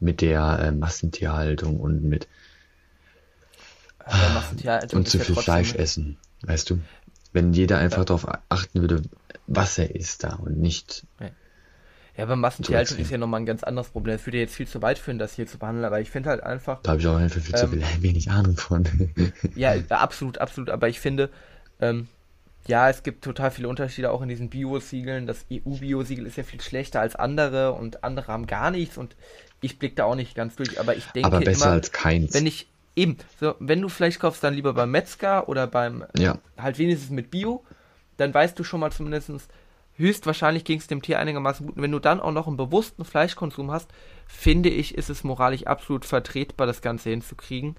mit 0.00 0.20
der 0.20 0.58
äh, 0.60 0.72
Massentierhaltung 0.72 1.80
und 1.80 2.02
mit 2.02 2.28
Massentierhaltung 4.06 5.00
und 5.00 5.08
zu 5.08 5.18
ja 5.18 5.24
viel 5.24 5.34
Fleisch 5.34 5.74
essen, 5.74 6.16
weißt 6.42 6.70
du? 6.70 6.78
Wenn 7.32 7.52
jeder 7.52 7.78
einfach 7.78 8.04
darauf 8.04 8.26
achten 8.48 8.80
würde, 8.80 9.02
was 9.46 9.78
er 9.78 9.94
isst 9.94 10.24
da 10.24 10.34
und 10.36 10.58
nicht 10.58 11.04
Ja, 12.16 12.24
aber 12.24 12.36
Massentierhaltung 12.36 12.98
ist 12.98 13.10
ja 13.10 13.18
nochmal 13.18 13.40
ein 13.40 13.46
ganz 13.46 13.62
anderes 13.62 13.90
Problem. 13.90 14.16
Das 14.16 14.24
würde 14.26 14.38
jetzt 14.38 14.54
viel 14.54 14.66
zu 14.66 14.80
weit 14.80 14.98
führen, 14.98 15.18
das 15.18 15.34
hier 15.34 15.46
zu 15.46 15.58
behandeln, 15.58 15.84
aber 15.84 16.00
ich 16.00 16.10
finde 16.10 16.30
halt 16.30 16.42
einfach, 16.42 16.80
Da 16.82 16.92
habe 16.92 17.00
ich 17.00 17.06
auch 17.06 17.16
einfach 17.16 17.40
viel 17.40 17.54
zu 17.54 17.64
Ähm, 17.64 17.72
viel, 17.72 17.82
wenig 18.02 18.30
Ahnung 18.30 18.56
von. 18.56 18.84
ja, 19.54 19.74
absolut, 19.90 20.38
absolut, 20.38 20.70
aber 20.70 20.88
ich 20.88 21.00
finde, 21.00 21.30
ähm, 21.80 22.08
ja, 22.68 22.88
es 22.90 23.02
gibt 23.02 23.22
total 23.24 23.50
viele 23.50 23.68
Unterschiede 23.68 24.10
auch 24.10 24.22
in 24.22 24.28
diesen 24.28 24.48
Bio-Siegeln. 24.50 25.26
Das 25.26 25.46
EU-Bio-Siegel 25.52 26.26
ist 26.26 26.36
ja 26.36 26.42
viel 26.42 26.60
schlechter 26.60 27.00
als 27.00 27.14
andere 27.16 27.72
und 27.72 28.02
andere 28.04 28.28
haben 28.28 28.46
gar 28.46 28.70
nichts 28.70 28.96
und 28.98 29.16
ich 29.60 29.78
blicke 29.78 29.96
da 29.96 30.04
auch 30.04 30.14
nicht 30.14 30.34
ganz 30.34 30.56
durch, 30.56 30.78
aber 30.80 30.96
ich 30.96 31.06
denke 31.06 31.26
Aber 31.26 31.40
besser 31.40 31.66
immer, 31.66 31.74
als 31.74 31.92
keins. 31.92 32.34
wenn 32.34 32.46
ich, 32.46 32.66
eben, 32.94 33.16
so, 33.40 33.54
wenn 33.58 33.80
du 33.80 33.88
Fleisch 33.88 34.18
kaufst, 34.18 34.42
dann 34.44 34.54
lieber 34.54 34.74
beim 34.74 34.90
Metzger 34.90 35.48
oder 35.48 35.66
beim, 35.66 36.04
ja, 36.16 36.38
halt 36.58 36.78
wenigstens 36.78 37.10
mit 37.10 37.30
Bio, 37.30 37.64
dann 38.16 38.32
weißt 38.34 38.58
du 38.58 38.64
schon 38.64 38.80
mal 38.80 38.90
zumindestens 38.92 39.48
höchstwahrscheinlich 39.96 40.64
ging 40.64 40.78
es 40.78 40.86
dem 40.88 41.00
Tier 41.02 41.18
einigermaßen 41.18 41.66
gut. 41.66 41.76
Und 41.76 41.82
wenn 41.82 41.92
du 41.92 41.98
dann 41.98 42.20
auch 42.20 42.32
noch 42.32 42.46
einen 42.46 42.56
bewussten 42.58 43.04
Fleischkonsum 43.04 43.70
hast, 43.70 43.88
finde 44.26 44.68
ich, 44.68 44.94
ist 44.94 45.08
es 45.08 45.24
moralisch 45.24 45.64
absolut 45.66 46.04
vertretbar, 46.04 46.66
das 46.66 46.82
Ganze 46.82 47.10
hinzukriegen. 47.10 47.76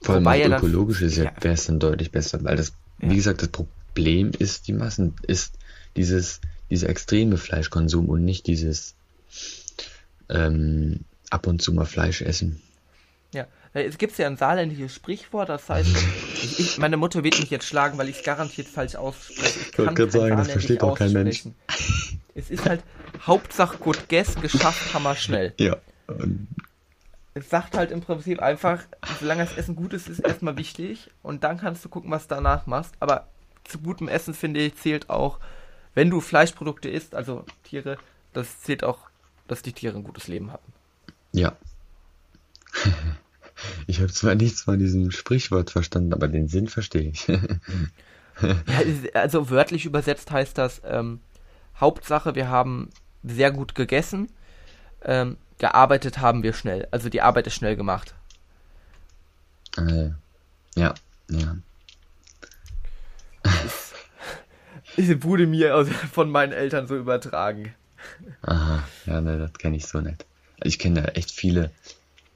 Vor 0.00 0.14
allem 0.16 0.24
Wobei 0.24 0.46
ökologisch 0.46 1.02
ist 1.02 1.16
ja, 1.16 1.24
ja. 1.24 1.32
wäre 1.40 1.54
es 1.54 1.66
dann 1.66 1.78
deutlich 1.80 2.10
besser, 2.10 2.42
weil 2.44 2.56
das, 2.56 2.72
Ja. 3.00 3.10
wie 3.10 3.16
gesagt, 3.16 3.42
das 3.42 3.48
Problem 3.48 3.72
ist 3.96 4.68
die 4.68 4.72
Massen, 4.72 5.14
ist 5.26 5.54
dieses, 5.96 6.40
dieser 6.70 6.88
extreme 6.88 7.36
Fleischkonsum 7.36 8.08
und 8.08 8.24
nicht 8.24 8.46
dieses 8.46 8.94
ähm, 10.28 11.00
ab 11.30 11.46
und 11.46 11.62
zu 11.62 11.72
mal 11.72 11.86
Fleisch 11.86 12.22
essen. 12.22 12.60
Ja, 13.32 13.46
Äh, 13.74 13.84
es 13.84 13.98
gibt 13.98 14.16
ja 14.16 14.26
ein 14.26 14.36
saarländisches 14.36 14.94
Sprichwort, 14.94 15.48
das 15.48 15.68
heißt, 15.68 15.90
ich, 16.42 16.60
ich, 16.60 16.78
meine 16.78 16.96
Mutter 16.96 17.22
wird 17.22 17.38
mich 17.40 17.50
jetzt 17.50 17.66
schlagen, 17.66 17.98
weil 17.98 18.08
ich 18.08 18.18
es 18.18 18.24
garantiert 18.24 18.68
falsch 18.68 18.94
ausspreche. 18.94 19.60
Ich 19.60 19.78
wollte 19.78 19.84
kann 19.84 19.94
gerade 19.94 20.10
sagen, 20.10 20.36
das 20.36 20.50
versteht 20.50 20.82
auch 20.82 20.96
kein 20.96 21.12
Mensch. 21.12 21.44
Es 22.34 22.50
ist 22.50 22.64
halt 22.64 22.82
Hauptsache 23.26 23.78
gut 23.78 24.08
guess, 24.08 24.34
geschafft, 24.36 24.94
hammer 24.94 25.14
schnell. 25.14 25.52
Ja. 25.58 25.76
Es 27.34 27.50
sagt 27.50 27.76
halt 27.76 27.90
im 27.90 28.00
Prinzip 28.00 28.40
einfach, 28.40 28.80
solange 29.20 29.44
das 29.44 29.56
Essen 29.56 29.74
gut 29.74 29.92
ist, 29.92 30.08
ist 30.08 30.20
erstmal 30.20 30.56
wichtig 30.56 31.10
und 31.22 31.42
dann 31.42 31.58
kannst 31.58 31.84
du 31.84 31.88
gucken, 31.88 32.10
was 32.10 32.28
du 32.28 32.36
danach 32.36 32.66
machst. 32.66 32.94
Aber 33.00 33.28
zu 33.64 33.78
gutem 33.78 34.08
Essen, 34.08 34.34
finde 34.34 34.60
ich, 34.60 34.76
zählt 34.76 35.10
auch, 35.10 35.38
wenn 35.94 36.10
du 36.10 36.20
Fleischprodukte 36.20 36.88
isst, 36.88 37.14
also 37.14 37.44
Tiere, 37.64 37.98
das 38.32 38.60
zählt 38.60 38.84
auch, 38.84 38.98
dass 39.48 39.62
die 39.62 39.72
Tiere 39.72 39.96
ein 39.96 40.04
gutes 40.04 40.28
Leben 40.28 40.52
hatten. 40.52 40.72
ja. 41.32 41.56
Ich 43.86 44.00
habe 44.00 44.12
zwar 44.12 44.34
nichts 44.34 44.62
von 44.62 44.78
diesem 44.78 45.10
Sprichwort 45.12 45.70
verstanden, 45.70 46.12
aber 46.12 46.26
den 46.28 46.48
Sinn 46.48 46.68
verstehe 46.68 47.10
ich. 47.10 47.26
Ja, 48.42 48.80
also 49.20 49.48
wörtlich 49.48 49.84
übersetzt 49.84 50.32
heißt 50.32 50.58
das, 50.58 50.82
ähm, 50.84 51.20
Hauptsache, 51.78 52.34
wir 52.34 52.48
haben 52.48 52.90
sehr 53.22 53.52
gut 53.52 53.76
gegessen, 53.76 54.28
ähm, 55.02 55.36
gearbeitet 55.58 56.18
haben 56.18 56.42
wir 56.42 56.52
schnell. 56.52 56.88
Also 56.90 57.08
die 57.08 57.22
Arbeit 57.22 57.46
ist 57.46 57.54
schnell 57.54 57.76
gemacht. 57.76 58.12
äh, 59.78 60.10
ja, 60.74 60.94
ja. 61.30 61.56
Es 63.64 63.92
wurde 65.22 65.46
mir 65.46 65.76
aus- 65.76 65.88
von 66.12 66.30
meinen 66.30 66.52
Eltern 66.52 66.86
so 66.86 66.96
übertragen. 66.96 67.74
Aha, 68.42 68.84
ja, 69.06 69.20
ne, 69.20 69.38
das 69.38 69.52
kenne 69.54 69.76
ich 69.76 69.86
so 69.86 70.00
nicht. 70.00 70.24
Ich 70.62 70.78
kenne 70.78 71.02
da 71.02 71.08
echt 71.12 71.30
viele, 71.30 71.70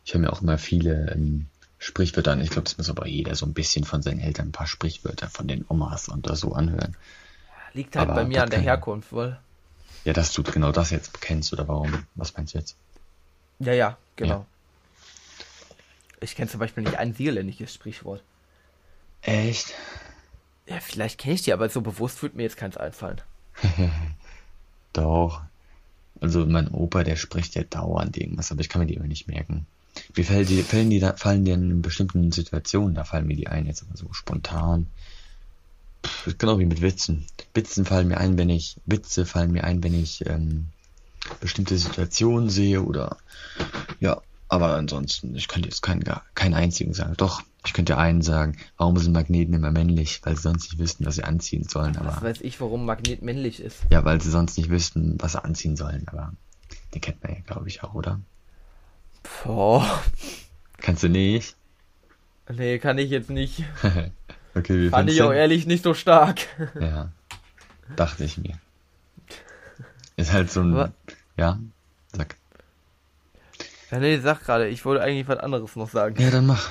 ich 0.04 0.14
höre 0.14 0.20
mir 0.20 0.32
auch 0.32 0.42
immer 0.42 0.58
viele 0.58 1.10
ähm, 1.12 1.46
Sprichwörter 1.78 2.32
an. 2.32 2.40
Ich 2.40 2.50
glaube, 2.50 2.64
das 2.64 2.78
muss 2.78 2.90
aber 2.90 3.06
jeder 3.06 3.34
so 3.34 3.46
ein 3.46 3.52
bisschen 3.54 3.84
von 3.84 4.02
seinen 4.02 4.20
Eltern 4.20 4.48
ein 4.48 4.52
paar 4.52 4.66
Sprichwörter 4.66 5.28
von 5.28 5.46
den 5.46 5.64
Omas 5.68 6.08
und 6.08 6.26
so 6.36 6.52
anhören. 6.54 6.96
Liegt 7.74 7.96
halt 7.96 8.08
Aber 8.08 8.22
bei 8.22 8.26
mir 8.26 8.42
an 8.42 8.50
der 8.50 8.60
Herkunft, 8.60 9.12
wohl. 9.12 9.38
Ja, 10.04 10.12
dass 10.12 10.32
du 10.32 10.42
genau 10.42 10.72
das 10.72 10.90
jetzt 10.90 11.20
kennst 11.20 11.52
oder 11.52 11.68
warum? 11.68 12.06
Was 12.14 12.34
meinst 12.36 12.54
du 12.54 12.58
jetzt? 12.58 12.76
Ja, 13.58 13.72
ja, 13.72 13.98
genau. 14.16 14.38
Ja. 14.40 14.46
Ich 16.20 16.34
kenne 16.34 16.48
zum 16.50 16.60
Beispiel 16.60 16.82
nicht 16.82 16.96
ein 16.96 17.14
niederländisches 17.16 17.74
Sprichwort. 17.74 18.22
Echt? 19.22 19.74
Ja, 20.68 20.80
vielleicht 20.80 21.18
kenne 21.18 21.34
ich 21.34 21.42
die, 21.42 21.52
aber 21.52 21.68
so 21.68 21.80
bewusst 21.80 22.22
würde 22.22 22.36
mir 22.36 22.42
jetzt 22.42 22.56
keins 22.56 22.76
einfallen. 22.76 23.20
Doch. 24.92 25.42
Also 26.20 26.44
mein 26.46 26.68
Opa, 26.68 27.04
der 27.04 27.16
spricht 27.16 27.54
ja 27.54 27.62
dauernd 27.62 28.16
irgendwas, 28.16 28.50
aber 28.50 28.60
ich 28.60 28.68
kann 28.68 28.80
mir 28.80 28.86
die 28.86 28.94
immer 28.94 29.06
nicht 29.06 29.28
merken. 29.28 29.66
Wie 30.14 30.24
fallen 30.24 30.46
die, 30.46 30.62
fallen 30.62 30.90
die, 30.90 31.00
fallen 31.00 31.44
die 31.44 31.52
in 31.52 31.80
bestimmten 31.80 32.32
Situationen, 32.32 32.94
da 32.94 33.04
fallen 33.04 33.26
mir 33.26 33.36
die 33.36 33.48
ein, 33.48 33.66
jetzt 33.66 33.82
aber 33.82 33.96
so 33.96 34.12
spontan. 34.12 34.86
Pff, 36.04 36.36
genau 36.38 36.58
wie 36.58 36.66
mit 36.66 36.82
Witzen. 36.82 37.24
Witzen 37.54 37.84
fallen 37.84 38.08
mir 38.08 38.18
ein, 38.18 38.36
wenn 38.36 38.50
ich, 38.50 38.76
Witze 38.86 39.26
fallen 39.26 39.52
mir 39.52 39.64
ein, 39.64 39.82
wenn 39.82 39.94
ich 39.94 40.26
ähm, 40.26 40.68
bestimmte 41.40 41.78
Situationen 41.78 42.50
sehe 42.50 42.82
oder 42.82 43.16
ja, 44.00 44.20
aber 44.48 44.74
ansonsten, 44.74 45.34
ich 45.36 45.48
könnte 45.48 45.68
jetzt 45.68 45.82
keinen, 45.82 46.02
keinen 46.34 46.54
einzigen 46.54 46.94
sagen. 46.94 47.14
Doch, 47.16 47.42
ich 47.66 47.72
könnte 47.72 47.98
einen 47.98 48.22
sagen, 48.22 48.56
warum 48.76 48.96
sind 48.96 49.12
Magneten 49.12 49.52
immer 49.54 49.70
männlich? 49.70 50.20
Weil 50.24 50.36
sie 50.36 50.42
sonst 50.42 50.64
nicht 50.70 50.78
wüssten, 50.78 51.04
was 51.04 51.16
sie 51.16 51.24
anziehen 51.24 51.64
sollen, 51.64 51.96
Was 52.00 52.16
aber. 52.18 52.22
weiß 52.28 52.40
ich, 52.40 52.60
warum 52.60 52.86
Magnet 52.86 53.22
männlich 53.22 53.60
ist. 53.60 53.78
Ja, 53.90 54.04
weil 54.04 54.20
sie 54.20 54.30
sonst 54.30 54.56
nicht 54.56 54.70
wüssten, 54.70 55.16
was 55.20 55.32
sie 55.32 55.44
anziehen 55.44 55.76
sollen, 55.76 56.06
aber 56.08 56.32
den 56.94 57.00
kennt 57.00 57.22
man 57.22 57.34
ja, 57.34 57.40
glaube 57.46 57.68
ich, 57.68 57.82
auch, 57.82 57.94
oder? 57.94 58.20
Boah. 59.44 60.00
Kannst 60.78 61.02
du 61.02 61.08
nicht? 61.08 61.56
Nee, 62.50 62.78
kann 62.78 62.96
ich 62.96 63.10
jetzt 63.10 63.28
nicht. 63.28 63.64
okay, 64.54 64.80
wie 64.80 64.88
Fand 64.88 65.10
ich 65.10 65.20
auch 65.22 65.32
ehrlich 65.32 65.66
nicht 65.66 65.84
so 65.84 65.92
stark. 65.94 66.40
Ja, 66.80 67.10
dachte 67.96 68.24
ich 68.24 68.38
mir. 68.38 68.58
Ist 70.16 70.32
halt 70.32 70.50
so 70.50 70.60
ein, 70.62 70.72
Aber- 70.72 70.92
ja, 71.36 71.58
sag. 72.16 72.36
Ja, 73.90 73.98
nee, 73.98 74.18
sag 74.18 74.44
gerade, 74.44 74.68
ich 74.68 74.84
wollte 74.84 75.02
eigentlich 75.02 75.28
was 75.28 75.38
anderes 75.38 75.74
noch 75.76 75.88
sagen. 75.88 76.20
Ja, 76.20 76.30
dann 76.30 76.46
mach. 76.46 76.70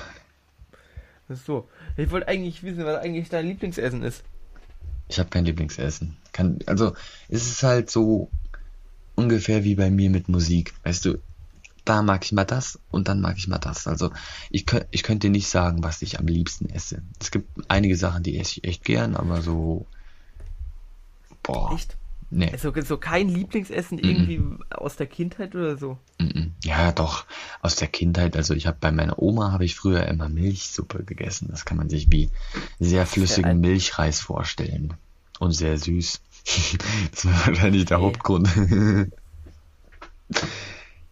Das 1.28 1.40
ist 1.40 1.46
so. 1.46 1.68
Ich 1.96 2.10
wollte 2.10 2.28
eigentlich 2.28 2.62
wissen, 2.62 2.84
was 2.84 3.00
eigentlich 3.02 3.28
dein 3.28 3.46
Lieblingsessen 3.46 4.02
ist. 4.02 4.22
Ich 5.08 5.18
habe 5.18 5.28
kein 5.28 5.44
Lieblingsessen. 5.44 6.16
Kann, 6.32 6.58
also, 6.66 6.94
es 7.28 7.46
ist 7.46 7.62
halt 7.62 7.90
so 7.90 8.30
ungefähr 9.14 9.64
wie 9.64 9.74
bei 9.74 9.90
mir 9.90 10.10
mit 10.10 10.28
Musik. 10.28 10.74
Weißt 10.84 11.04
du, 11.04 11.18
da 11.84 12.02
mag 12.02 12.24
ich 12.24 12.32
mal 12.32 12.44
das 12.44 12.78
und 12.90 13.08
dann 13.08 13.20
mag 13.20 13.36
ich 13.36 13.48
mal 13.48 13.58
das. 13.58 13.86
Also, 13.86 14.12
ich, 14.50 14.64
ich 14.90 15.02
könnte 15.02 15.28
nicht 15.28 15.48
sagen, 15.48 15.82
was 15.82 16.02
ich 16.02 16.18
am 16.18 16.26
liebsten 16.26 16.70
esse. 16.70 17.02
Es 17.20 17.30
gibt 17.30 17.48
einige 17.68 17.96
Sachen, 17.96 18.22
die 18.22 18.38
esse 18.38 18.60
ich 18.60 18.64
echt 18.64 18.84
gern, 18.84 19.16
aber 19.16 19.42
so, 19.42 19.86
boah, 21.42 21.72
Echt? 21.74 21.96
Nee. 22.30 22.54
So, 22.56 22.72
so 22.82 22.96
kein 22.96 23.28
Lieblingsessen 23.28 23.98
irgendwie 23.98 24.42
aus 24.70 24.96
der 24.96 25.06
Kindheit 25.06 25.54
oder 25.54 25.76
so? 25.76 25.98
Mhm. 26.20 26.52
Ja, 26.64 26.92
doch, 26.92 27.24
aus 27.62 27.76
der 27.76 27.88
Kindheit. 27.88 28.36
Also 28.36 28.54
ich 28.54 28.66
habe 28.66 28.78
bei 28.80 28.90
meiner 28.92 29.18
Oma 29.20 29.52
habe 29.52 29.64
ich 29.64 29.74
früher 29.76 30.06
immer 30.06 30.28
Milchsuppe 30.28 31.04
gegessen. 31.04 31.48
Das 31.50 31.64
kann 31.64 31.76
man 31.76 31.88
sich 31.88 32.10
wie 32.12 32.30
sehr 32.78 33.06
flüssigen 33.06 33.50
ein- 33.50 33.60
Milchreis 33.60 34.20
vorstellen. 34.20 34.94
Und 35.38 35.52
sehr 35.52 35.78
süß. 35.78 36.20
das 37.12 37.24
war 37.26 37.46
wahrscheinlich 37.46 37.84
der 37.84 37.98
Okay. 37.98 38.06
Hauptgrund. 38.06 38.48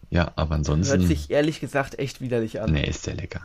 ja, 0.09 0.31
aber 0.35 0.49
Hört 0.49 0.51
ansonsten. 0.59 1.05
sich 1.07 1.29
ehrlich 1.31 1.59
gesagt 1.59 1.97
echt 1.99 2.21
widerlich 2.21 2.61
an. 2.61 2.71
Nee, 2.73 2.87
ist 2.87 3.03
sehr 3.03 3.15
lecker. 3.15 3.41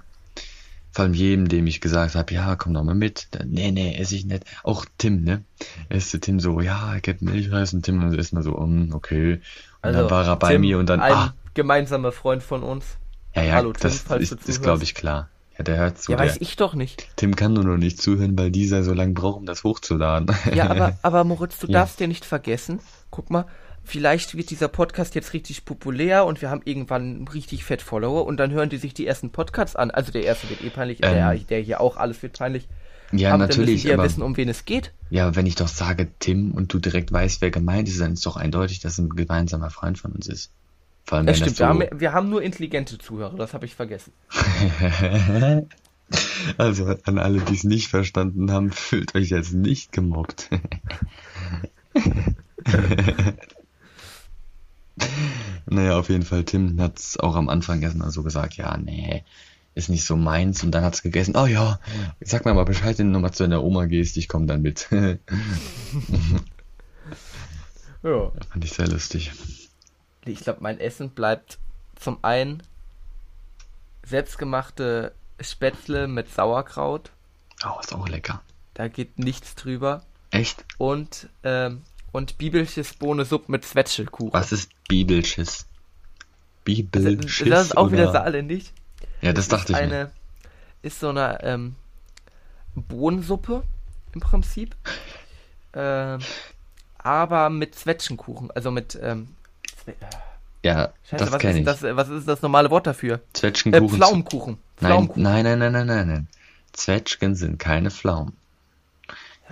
Vor 0.92 1.05
allem 1.05 1.14
jedem, 1.14 1.48
dem 1.48 1.66
ich 1.66 1.81
gesagt 1.81 2.14
habe, 2.14 2.35
ja, 2.35 2.55
komm 2.57 2.74
doch 2.74 2.85
mal 2.85 2.94
mit. 2.94 3.28
Nee, 3.46 3.70
nee, 3.70 3.96
esse 3.96 4.14
ich 4.14 4.26
nicht. 4.26 4.44
Auch 4.62 4.85
Tim, 4.98 5.24
ne? 5.24 5.42
Erste 5.88 6.20
Tim 6.20 6.38
so, 6.38 6.61
ja, 6.61 6.96
ich 7.02 7.09
hab 7.09 7.22
Milchreis 7.22 7.72
und 7.72 7.83
Tim 7.85 8.12
ist 8.12 8.33
mal 8.33 8.42
so, 8.42 8.52
um, 8.55 8.92
okay. 8.92 9.40
Und 9.83 9.92
dann 9.94 10.11
war 10.11 10.26
er 10.26 10.37
bei 10.37 10.48
Also, 10.48 10.55
Tim, 10.55 10.61
mir 10.61 10.78
und 10.78 10.88
dann, 10.88 11.00
ein 11.00 11.12
ah, 11.12 11.35
gemeinsamer 11.55 12.12
Freund 12.12 12.42
von 12.42 12.62
uns. 12.62 12.85
ja, 13.35 13.42
ja, 13.42 13.55
Hallo, 13.55 13.72
Tim, 13.72 13.83
das 13.83 14.05
ist, 14.20 14.33
ist 14.48 14.62
glaube 14.62 14.83
ich, 14.85 14.94
klar. 14.94 15.28
Ja, 15.59 15.64
der 15.64 15.76
hört 15.76 15.98
zu. 15.98 16.12
ja, 16.12 16.16
der, 16.18 16.26
weiß 16.26 16.38
ich 16.40 16.57
doch 16.57 16.74
nicht. 16.74 17.09
Tim 17.16 17.37
kann 17.37 17.52
nur 17.55 17.64
noch 17.64 17.76
nicht 17.76 18.00
zuhören, 18.00 18.38
weil 18.38 18.50
dieser 18.50 18.85
so 18.85 18.92
lange 18.94 19.12
braucht, 19.12 19.38
um 19.38 19.46
das 19.46 19.64
hochzuladen. 19.64 20.35
Ja, 20.55 20.70
aber, 20.70 20.98
aber 21.02 21.24
Moritz, 21.24 21.59
du 21.59 21.66
Ja. 21.66 21.81
darfst 21.81 22.00
ja 22.00 22.07
nicht 22.07 22.24
vergessen, 22.24 22.81
guck 23.11 23.31
mal, 23.31 23.46
vielleicht 23.84 24.36
wird 24.36 24.50
dieser 24.50 24.68
Podcast 24.68 25.14
jetzt 25.14 25.32
richtig 25.32 25.64
populär 25.64 26.24
und 26.26 26.40
wir 26.42 26.50
haben 26.50 26.62
irgendwann 26.64 27.26
richtig 27.28 27.64
fett 27.64 27.82
Follower 27.82 28.24
und 28.26 28.36
dann 28.38 28.50
hören 28.52 28.68
die 28.68 28.76
sich 28.78 28.94
die 28.94 29.06
ersten 29.06 29.30
Podcasts 29.30 29.76
an. 29.76 29.90
Also 29.90 30.12
der 30.12 30.24
erste 30.24 30.48
wird 30.50 30.62
eh 30.62 30.70
peinlich, 30.70 30.98
Ähm. 31.02 31.14
der, 31.14 31.34
der 31.36 31.60
hier 31.60 31.80
auch, 31.80 31.96
alles 31.96 32.22
wird 32.22 32.38
peinlich. 32.38 32.68
ja, 33.12 33.30
aber 33.30 33.38
dann 33.38 33.48
natürlich, 33.48 33.82
die 33.82 33.88
ja 33.88 33.94
aber 33.94 34.04
wissen, 34.04 34.22
um 34.22 34.36
wen 34.36 34.48
es 34.48 34.64
geht. 34.64 34.92
ja, 35.10 35.34
wenn 35.36 35.46
ich 35.46 35.54
doch 35.56 35.68
sage 35.68 36.08
Tim 36.18 36.52
und 36.52 36.72
du 36.72 36.78
direkt 36.78 37.12
weißt, 37.12 37.40
wer 37.42 37.50
gemeint 37.50 37.88
ist, 37.88 38.00
dann 38.00 38.14
ist 38.14 38.24
doch 38.24 38.36
eindeutig, 38.36 38.80
dass 38.80 38.94
es 38.94 38.98
ein 38.98 39.10
gemeinsamer 39.10 39.70
Freund 39.70 39.98
von 39.98 40.12
uns 40.12 40.28
ist. 40.28 40.50
Vor 41.04 41.18
allem, 41.18 41.26
Das 41.26 41.40
wenn 41.40 41.48
stimmt, 41.50 41.58
wir, 41.58 41.66
das 41.66 41.90
haben, 41.90 42.00
wir 42.00 42.12
haben 42.12 42.30
nur 42.30 42.42
intelligente 42.42 42.96
Zuhörer, 42.98 43.36
das 43.36 43.54
habe 43.54 43.66
ich 43.66 43.74
vergessen. 43.74 44.12
so... 44.30 45.66
also 46.58 46.94
an 47.04 47.18
alle, 47.18 47.40
die 47.40 47.54
es 47.54 47.64
nicht 47.64 47.88
verstanden 47.88 48.50
haben, 48.52 48.70
fühlt 48.70 49.14
euch 49.14 49.30
jetzt 49.30 49.52
nicht 49.52 49.92
gemobbt. 49.92 50.48
naja, 55.66 55.98
auf 55.98 56.09
jeden 56.09 56.24
Fall, 56.24 56.44
Tim 56.44 56.81
hat 56.81 56.98
es 56.98 57.18
auch 57.18 57.35
am 57.35 57.48
Anfang 57.48 57.83
erstmal 57.83 58.11
so 58.11 58.22
gesagt, 58.22 58.57
ja, 58.57 58.76
nee, 58.76 59.24
ist 59.74 59.88
nicht 59.88 60.05
so 60.05 60.16
meins. 60.16 60.62
Und 60.62 60.72
dann 60.72 60.85
hat's 60.85 61.02
gegessen, 61.02 61.37
oh 61.37 61.46
ja, 61.46 61.78
sag 62.20 62.44
mir 62.44 62.55
mal 62.55 62.64
Bescheid, 62.64 62.98
wenn 62.98 63.07
du 63.07 63.12
nochmal 63.12 63.33
zu 63.33 63.44
deiner 63.44 63.62
Oma 63.62 63.87
gehst, 63.87 64.16
ich 64.16 64.28
komme 64.28 64.46
dann 64.46 64.62
mit. 64.62 64.88
Ja. 68.02 68.33
Fand 68.50 68.64
ich 68.64 68.72
sehr 68.72 68.88
lustig. 68.88 69.31
Ich 70.24 70.40
glaube, 70.40 70.59
mein 70.61 70.81
Essen 70.81 71.11
bleibt 71.11 71.59
zum 71.94 72.18
einen 72.22 72.62
selbstgemachte 74.05 75.14
Spätzle 75.40 76.09
mit 76.09 76.28
Sauerkraut. 76.33 77.12
Oh, 77.64 77.78
ist 77.81 77.94
auch 77.94 78.09
lecker. 78.09 78.42
Da 78.74 78.88
geht 78.88 79.18
nichts 79.18 79.55
drüber. 79.55 80.02
Echt? 80.31 80.64
Und, 80.78 81.28
ähm, 81.44 81.83
und 82.12 82.38
bibelsches 82.38 82.94
Bohnesuppe 82.94 83.51
mit 83.51 83.64
Zwetschgelkuchen. 83.64 84.33
Was 84.33 84.53
ist 84.53 84.70
Bibelschiss? 84.88 85.66
Bibelschiss? 86.64 87.48
das 87.48 87.64
ist 87.66 87.77
auch 87.77 87.90
wieder 87.90 88.05
oder? 88.05 88.12
saarländisch. 88.12 88.66
Ja, 89.20 89.33
das 89.33 89.44
Es 89.46 89.48
dachte 89.48 89.72
ich 89.72 89.79
eine, 89.79 89.94
mir. 89.94 90.11
Ist 90.83 91.01
so 91.01 91.09
eine 91.11 91.42
ähm, 91.42 91.75
Bohnensuppe 92.75 93.62
im 94.14 94.20
Prinzip. 94.20 94.77
Ähm, 95.75 96.20
aber 96.98 97.51
mit 97.51 97.75
Zwetschgenkuchen. 97.75 98.51
Also 98.53 98.70
mit, 98.70 98.98
ähm, 99.03 99.29
äh, 99.87 99.92
Ja, 100.64 100.92
Scheiße, 101.05 101.16
das 101.25 101.33
was, 101.33 101.38
kenne 101.40 101.53
ist 101.55 101.59
ich. 101.61 101.64
das, 101.64 101.83
äh, 101.83 101.96
was 101.96 102.09
ist 102.09 102.29
das 102.29 102.42
normale 102.42 102.70
Wort 102.70 102.87
dafür? 102.87 103.16
Äh, 103.16 103.18
Zwetschgenkuchen. 103.33 103.96
Pflaumenkuchen. 103.96 104.59
nein, 104.81 104.90
Pflaumenkuchen. 104.90 105.22
nein, 105.22 105.44
nein, 105.44 105.59
nein, 105.59 105.72
nein, 105.72 105.87
nein, 105.87 106.07
nein. 106.09 106.29
Zwetschgen 106.72 107.35
sind 107.35 107.59
keine 107.59 107.90
Pflaumen. 107.90 108.37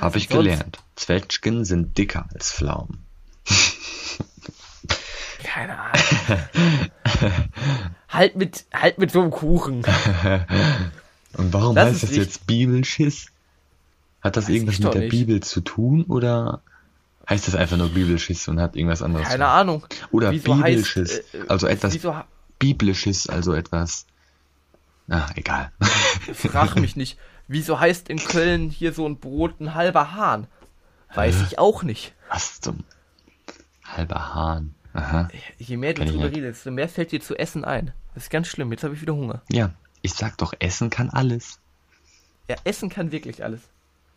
Habe 0.01 0.19
ich 0.19 0.29
gelernt. 0.29 0.79
Zwetschgen 0.97 1.65
sind 1.65 1.97
dicker 1.99 2.27
als 2.35 2.53
Pflaumen. 2.53 3.05
Keine 5.43 5.79
Ahnung. 5.79 6.41
halt 8.09 8.37
mit, 8.37 8.65
halt 8.73 8.99
mit 8.99 9.11
so 9.11 9.21
einem 9.21 9.31
Kuchen. 9.31 9.85
Und 11.35 11.53
warum 11.53 11.75
Das 11.75 11.87
heißt 11.89 12.03
das 12.03 12.11
richtig- 12.11 12.25
jetzt 12.27 12.47
Bibelschiss? 12.47 13.27
Hat 14.21 14.37
das 14.37 14.45
Weiß 14.45 14.51
irgendwas 14.55 14.79
mit 14.81 14.93
der 14.95 15.01
nicht. 15.03 15.11
Bibel 15.11 15.41
zu 15.41 15.61
tun 15.63 16.05
oder 16.05 16.63
heißt 17.29 17.47
das 17.49 17.55
einfach 17.55 17.77
nur 17.79 17.89
Bibelschiss 17.89 18.49
und 18.49 18.61
hat 18.61 18.77
irgendwas 18.77 19.03
anderes? 19.03 19.29
Keine 19.29 19.45
zu- 19.45 19.49
Ahnung. 19.49 19.87
Oder 20.11 20.31
Wieso 20.33 20.55
Bibelschiss, 20.55 21.23
heißt, 21.23 21.35
äh, 21.35 21.45
also 21.49 21.67
etwas 21.67 21.99
Biblisches, 22.59 23.29
also 23.29 23.55
etwas. 23.55 24.07
Ah, 25.09 25.27
egal. 25.37 25.73
frag 26.35 26.77
mich 26.79 26.97
nicht. 26.97 27.19
Wieso 27.53 27.81
heißt 27.81 28.09
in 28.09 28.19
Köln 28.19 28.71
hier 28.71 28.93
so 28.93 29.05
ein 29.09 29.19
Brot 29.19 29.59
ein 29.59 29.75
halber 29.75 30.13
Hahn? 30.13 30.47
Weiß 31.13 31.43
ich 31.43 31.59
auch 31.59 31.83
nicht. 31.83 32.15
Was 32.29 32.61
zum 32.61 32.85
halber 33.83 34.33
Hahn. 34.35 34.77
Aha. 34.93 35.27
Je 35.59 35.77
mehr 35.77 35.95
du 35.95 36.05
drüber 36.05 36.27
redest, 36.27 36.61
desto 36.61 36.71
mehr 36.71 36.89
fällt 36.89 37.11
dir 37.11 37.21
zu 37.21 37.37
essen 37.37 37.65
ein. 37.65 37.93
Das 38.15 38.23
ist 38.23 38.31
ganz 38.31 38.47
schlimm. 38.47 38.71
Jetzt 38.71 38.85
habe 38.85 38.95
ich 38.95 39.01
wieder 39.01 39.17
Hunger. 39.17 39.43
Ja, 39.51 39.75
ich 40.01 40.15
sag 40.15 40.39
doch, 40.39 40.55
Essen 40.61 40.91
kann 40.91 41.11
alles. 41.11 41.59
Ja, 42.49 42.55
Essen 42.63 42.89
kann 42.89 43.11
wirklich 43.11 43.43
alles. 43.43 43.63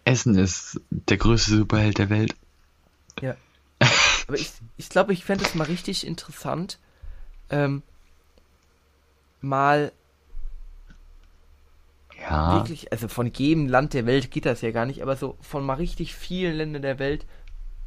Essen 0.06 0.36
ist 0.36 0.80
der 0.92 1.18
größte 1.18 1.58
Superheld 1.58 1.98
der 1.98 2.12
Welt. 2.12 2.36
Ja. 3.20 3.36
Aber 4.28 4.38
ich, 4.38 4.52
ich 4.78 4.90
glaube, 4.90 5.12
ich 5.12 5.26
fände 5.26 5.44
es 5.44 5.56
mal 5.56 5.64
richtig 5.64 6.06
interessant, 6.06 6.78
ähm, 7.50 7.82
mal 9.42 9.92
Ja. 12.30 12.56
wirklich, 12.56 12.92
also 12.92 13.08
von 13.08 13.32
jedem 13.34 13.68
Land 13.68 13.94
der 13.94 14.06
Welt 14.06 14.32
geht 14.32 14.46
das 14.46 14.62
ja 14.62 14.72
gar 14.72 14.86
nicht, 14.86 15.02
aber 15.02 15.16
so 15.16 15.38
von 15.42 15.66
mal 15.66 15.76
richtig 15.76 16.16
vielen 16.16 16.56
Ländern 16.56 16.82
der 16.82 17.00
Welt 17.00 17.26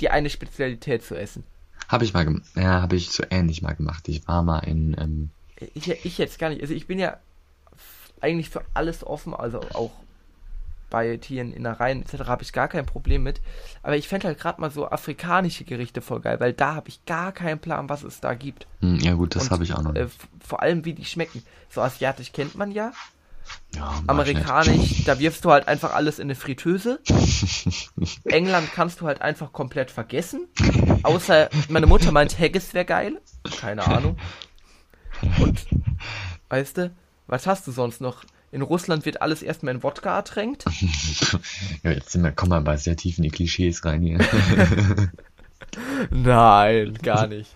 die 0.00 0.10
eine 0.10 0.30
Spezialität 0.30 1.04
zu 1.04 1.14
essen. 1.14 1.44
Habe 1.88 2.04
ich 2.04 2.12
mal 2.12 2.24
gemacht. 2.24 2.44
Ja, 2.54 2.82
habe 2.82 2.96
ich 2.96 3.10
so 3.10 3.24
ähnlich 3.30 3.62
mal 3.62 3.74
gemacht. 3.74 4.08
Ich 4.08 4.26
war 4.26 4.42
mal 4.42 4.58
in, 4.60 4.96
ähm, 4.98 5.30
Ich, 5.74 5.88
ich 5.88 6.18
jetzt 6.18 6.38
gar 6.38 6.50
nicht. 6.50 6.60
Also 6.60 6.74
ich 6.74 6.86
bin 6.86 6.98
ja 6.98 7.16
eigentlich 8.20 8.50
für 8.50 8.62
alles 8.74 9.04
offen, 9.04 9.34
also 9.34 9.60
auch 9.72 9.92
bei 10.88 11.16
Tieren, 11.16 11.52
Innereien 11.52 12.02
etc. 12.02 12.26
habe 12.26 12.42
ich 12.42 12.52
gar 12.52 12.68
kein 12.68 12.86
Problem 12.86 13.22
mit. 13.22 13.40
Aber 13.82 13.96
ich 13.96 14.08
fände 14.08 14.28
halt 14.28 14.38
gerade 14.38 14.60
mal 14.60 14.70
so 14.70 14.88
afrikanische 14.88 15.64
Gerichte 15.64 16.00
voll 16.00 16.20
geil, 16.20 16.38
weil 16.40 16.52
da 16.52 16.74
habe 16.74 16.88
ich 16.88 17.04
gar 17.06 17.32
keinen 17.32 17.58
Plan, 17.58 17.88
was 17.88 18.04
es 18.04 18.20
da 18.20 18.34
gibt. 18.34 18.66
hm, 18.80 18.98
ja 19.00 19.14
gut, 19.14 19.34
das 19.34 19.50
habe 19.50 19.64
ich 19.64 19.74
auch 19.74 19.82
noch. 19.82 19.94
Äh, 19.94 20.08
vor 20.40 20.62
allem, 20.62 20.84
wie 20.84 20.94
die 20.94 21.04
schmecken. 21.04 21.42
So 21.70 21.80
asiatisch 21.80 22.32
kennt 22.32 22.54
man 22.54 22.70
ja. 22.70 22.92
Ja. 23.74 24.02
Amerikanisch, 24.06 25.04
da 25.04 25.18
wirfst 25.18 25.44
du 25.44 25.50
halt 25.50 25.68
einfach 25.68 25.92
alles 25.92 26.18
in 26.18 26.24
eine 26.24 26.34
Fritteuse. 26.34 27.00
England 28.24 28.72
kannst 28.72 29.00
du 29.00 29.06
halt 29.06 29.22
einfach 29.22 29.52
komplett 29.52 29.90
vergessen. 29.90 30.48
Außer 31.02 31.50
meine 31.68 31.86
Mutter 31.86 32.12
meint, 32.12 32.38
Haggis 32.38 32.74
wäre 32.74 32.84
geil. 32.84 33.20
Keine 33.60 33.86
Ahnung. 33.86 34.16
Und, 35.38 35.66
weißt 36.48 36.78
du, 36.78 36.90
was 37.26 37.46
hast 37.46 37.66
du 37.66 37.72
sonst 37.72 38.00
noch? 38.00 38.24
In 38.52 38.62
Russland 38.62 39.04
wird 39.04 39.20
alles 39.20 39.42
erstmal 39.42 39.74
in 39.74 39.82
Wodka 39.82 40.16
ertränkt. 40.16 40.64
Ja, 41.82 41.90
jetzt 41.90 42.10
sind 42.10 42.22
wir, 42.22 42.32
kommen 42.32 42.52
wir 42.52 42.56
aber 42.56 42.78
sehr 42.78 42.96
tief 42.96 43.18
in 43.18 43.24
die 43.24 43.30
Klischees 43.30 43.84
rein 43.84 44.02
hier. 44.02 44.18
Nein, 46.10 46.94
gar 47.02 47.26
nicht. 47.26 47.54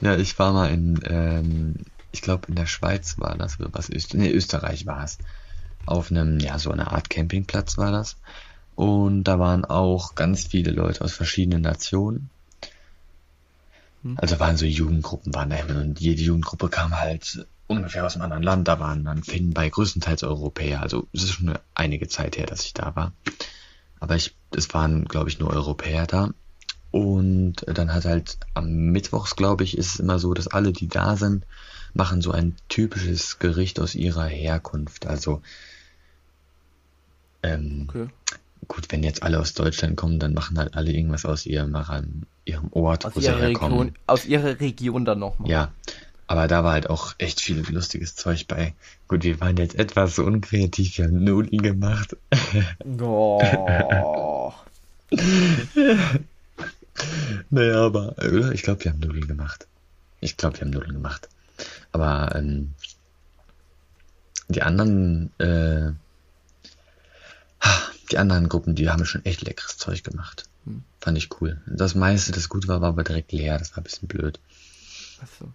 ja, 0.00 0.16
ich 0.16 0.38
war 0.38 0.52
mal 0.52 0.70
in, 0.70 1.00
ähm, 1.08 1.74
ich 2.12 2.22
glaube 2.22 2.48
in 2.48 2.54
der 2.54 2.66
Schweiz 2.66 3.18
war 3.18 3.36
das, 3.36 3.58
oder 3.58 3.70
was 3.72 3.88
ist, 3.88 4.14
nee, 4.14 4.30
Österreich 4.30 4.86
war 4.86 5.04
es. 5.04 5.18
Auf 5.84 6.10
einem, 6.10 6.38
ja, 6.38 6.58
so 6.58 6.70
eine 6.70 6.92
Art 6.92 7.10
Campingplatz 7.10 7.76
war 7.76 7.90
das. 7.90 8.16
Und 8.76 9.24
da 9.24 9.38
waren 9.38 9.64
auch 9.64 10.14
ganz 10.14 10.46
viele 10.46 10.70
Leute 10.70 11.02
aus 11.02 11.12
verschiedenen 11.12 11.62
Nationen. 11.62 12.30
Hm. 14.02 14.16
Also 14.20 14.38
waren 14.38 14.56
so 14.56 14.64
Jugendgruppen 14.64 15.34
waren 15.34 15.50
da 15.50 15.56
immer 15.56 15.80
und 15.80 16.00
jede 16.00 16.22
Jugendgruppe 16.22 16.68
kam 16.68 16.98
halt 16.98 17.46
ungefähr 17.66 18.04
aus 18.04 18.14
einem 18.14 18.24
anderen 18.24 18.42
Land. 18.42 18.68
Da 18.68 18.78
waren 18.78 19.04
dann 19.04 19.22
Finnen 19.22 19.54
bei 19.54 19.68
größtenteils 19.68 20.22
Europäer. 20.22 20.82
Also 20.82 21.08
es 21.12 21.24
ist 21.24 21.32
schon 21.32 21.48
eine, 21.48 21.60
einige 21.74 22.08
Zeit 22.08 22.36
her, 22.36 22.46
dass 22.46 22.64
ich 22.64 22.74
da 22.74 22.94
war. 22.94 23.12
Aber 24.00 24.16
ich, 24.16 24.34
es 24.54 24.72
waren, 24.74 25.04
glaube 25.04 25.28
ich, 25.30 25.38
nur 25.38 25.50
Europäer 25.50 26.06
da. 26.06 26.30
Und 26.90 27.64
dann 27.66 27.94
hat 27.94 28.04
halt 28.04 28.38
am 28.54 28.68
Mittwochs, 28.68 29.36
glaube 29.36 29.64
ich, 29.64 29.78
ist 29.78 29.94
es 29.94 30.00
immer 30.00 30.18
so, 30.18 30.34
dass 30.34 30.48
alle, 30.48 30.72
die 30.72 30.88
da 30.88 31.16
sind, 31.16 31.46
machen 31.94 32.22
so 32.22 32.30
ein 32.32 32.54
typisches 32.68 33.38
Gericht 33.38 33.80
aus 33.80 33.94
ihrer 33.94 34.26
Herkunft. 34.26 35.06
Also 35.06 35.42
ähm, 37.42 37.86
Okay. 37.88 38.08
gut, 38.68 38.86
wenn 38.90 39.02
jetzt 39.02 39.22
alle 39.22 39.40
aus 39.40 39.54
Deutschland 39.54 39.96
kommen, 39.96 40.18
dann 40.18 40.34
machen 40.34 40.58
halt 40.58 40.74
alle 40.74 40.92
irgendwas 40.92 41.24
aus 41.24 41.46
ihrem, 41.46 41.76
ihrem, 42.44 42.68
Ort, 42.72 43.04
Aus 43.06 43.16
wo 43.16 43.20
sie 43.20 43.26
ihrer, 43.26 43.40
herkommen. 43.40 43.78
Region, 43.78 43.94
aus 44.06 44.24
ihrer 44.24 44.60
Region 44.60 45.04
dann 45.04 45.18
nochmal. 45.18 45.50
Ja, 45.50 45.72
aber 46.28 46.48
da 46.48 46.64
war 46.64 46.72
halt 46.72 46.88
auch 46.88 47.14
echt 47.18 47.40
viel 47.40 47.62
lustiges 47.68 48.14
Zeug 48.14 48.46
bei. 48.46 48.74
Gut, 49.08 49.24
wir 49.24 49.40
waren 49.40 49.56
jetzt 49.56 49.74
etwas 49.74 50.18
unkreativ, 50.18 50.96
wir 50.98 51.06
haben 51.06 51.24
Nudeln 51.24 51.62
gemacht. 51.62 52.16
Oh. 53.00 54.52
Naja, 57.50 57.86
aber, 57.86 58.14
oder? 58.18 58.52
Ich 58.52 58.62
glaube, 58.62 58.84
wir 58.84 58.92
haben 58.92 59.00
Nudeln 59.00 59.26
gemacht. 59.26 59.66
Ich 60.20 60.36
glaube, 60.36 60.56
wir 60.56 60.62
haben 60.62 60.70
Nudeln 60.70 60.92
gemacht. 60.94 61.28
Aber 61.92 62.34
ähm, 62.34 62.72
die 64.48 64.62
anderen, 64.62 65.30
äh, 65.38 65.92
die 68.10 68.18
anderen 68.18 68.48
Gruppen, 68.48 68.74
die 68.74 68.90
haben 68.90 69.04
schon 69.04 69.24
echt 69.24 69.42
leckeres 69.42 69.78
Zeug 69.78 70.02
gemacht. 70.04 70.44
Hm. 70.64 70.82
Fand 71.00 71.18
ich 71.18 71.28
cool. 71.40 71.60
Das 71.66 71.94
meiste, 71.94 72.32
das 72.32 72.48
gut 72.48 72.68
war, 72.68 72.80
war 72.80 72.90
aber 72.90 73.04
direkt 73.04 73.32
leer. 73.32 73.58
Das 73.58 73.72
war 73.72 73.78
ein 73.78 73.84
bisschen 73.84 74.08
blöd. 74.08 74.38
Achso. 75.22 75.48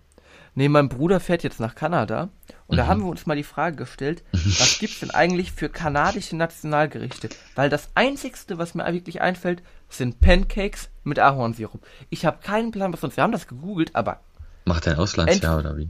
Nee, 0.56 0.70
mein 0.70 0.90
Bruder 0.90 1.20
fährt 1.20 1.44
jetzt 1.44 1.60
nach 1.60 1.76
Kanada 1.76 2.30
und 2.66 2.78
da 2.78 2.86
Mhm. 2.86 2.88
haben 2.88 3.02
wir 3.02 3.10
uns 3.10 3.28
mal 3.28 3.36
die 3.36 3.44
Frage 3.44 3.76
gestellt, 3.76 4.24
was 4.32 4.34
gibt's 4.80 5.02
denn 5.02 5.12
eigentlich 5.12 5.52
für 5.52 5.70
kanadische 5.70 6.36
Nationalgerichte? 6.36 7.30
Weil 7.54 7.70
das 7.70 7.90
einzigste, 7.94 8.58
was 8.58 8.74
mir 8.74 8.92
wirklich 8.92 9.22
einfällt, 9.22 9.62
sind 9.88 10.20
Pancakes 10.20 10.90
mit 11.04 11.20
Ahornsirup. 11.20 11.86
Ich 12.10 12.26
habe 12.26 12.40
keinen 12.42 12.72
Plan, 12.72 12.92
was 12.92 13.02
sonst. 13.02 13.18
Wir 13.18 13.24
haben 13.24 13.32
das 13.32 13.48
gegoogelt, 13.48 13.96
aber 13.96 14.20
Macht 14.66 14.88
er 14.88 14.94
ein 14.94 15.00
Auslandsjahr 15.00 15.60
oder 15.60 15.78
wie? 15.78 15.90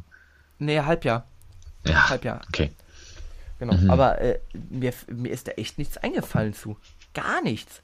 Nee, 0.59 0.79
Halbjahr, 0.79 1.25
Ja, 1.85 2.09
Halbjahr, 2.09 2.41
okay. 2.47 2.71
genau. 3.59 3.73
Mhm. 3.75 3.89
Aber 3.89 4.19
äh, 4.19 4.39
mir, 4.69 4.93
mir 5.07 5.31
ist 5.31 5.47
da 5.47 5.51
echt 5.53 5.77
nichts 5.77 5.97
eingefallen 5.97 6.53
zu. 6.53 6.77
Gar 7.13 7.41
nichts. 7.41 7.81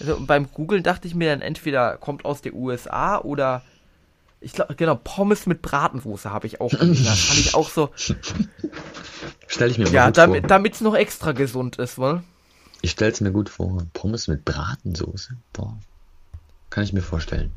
Also 0.00 0.24
beim 0.24 0.50
Googlen 0.52 0.82
dachte 0.82 1.06
ich 1.06 1.14
mir 1.14 1.30
dann 1.30 1.42
entweder 1.42 1.96
kommt 1.98 2.24
aus 2.24 2.40
der 2.40 2.54
USA 2.54 3.18
oder 3.18 3.62
ich 4.40 4.52
glaube, 4.52 4.74
genau, 4.74 4.96
Pommes 4.96 5.46
mit 5.46 5.62
Bratensoße 5.62 6.30
habe 6.30 6.46
ich 6.46 6.60
auch 6.60 6.70
gelesen. 6.70 7.04
Das 7.04 7.20
fand 7.20 7.38
ich 7.38 7.54
auch 7.54 7.68
so, 7.68 7.90
Stell 9.46 9.70
ich 9.70 9.78
mir 9.78 9.84
mal 9.84 9.92
Ja, 9.92 10.10
damit 10.10 10.50
damit's 10.50 10.80
noch 10.80 10.94
extra 10.94 11.32
gesund 11.32 11.76
ist, 11.76 11.98
wohl. 11.98 12.22
Ich 12.80 12.92
stell's 12.92 13.20
mir 13.20 13.30
gut 13.30 13.48
vor. 13.50 13.86
Pommes 13.92 14.26
mit 14.26 14.44
Bratensoße. 14.44 15.36
Boah. 15.52 15.78
Kann 16.70 16.84
ich 16.84 16.92
mir 16.92 17.02
vorstellen. 17.02 17.52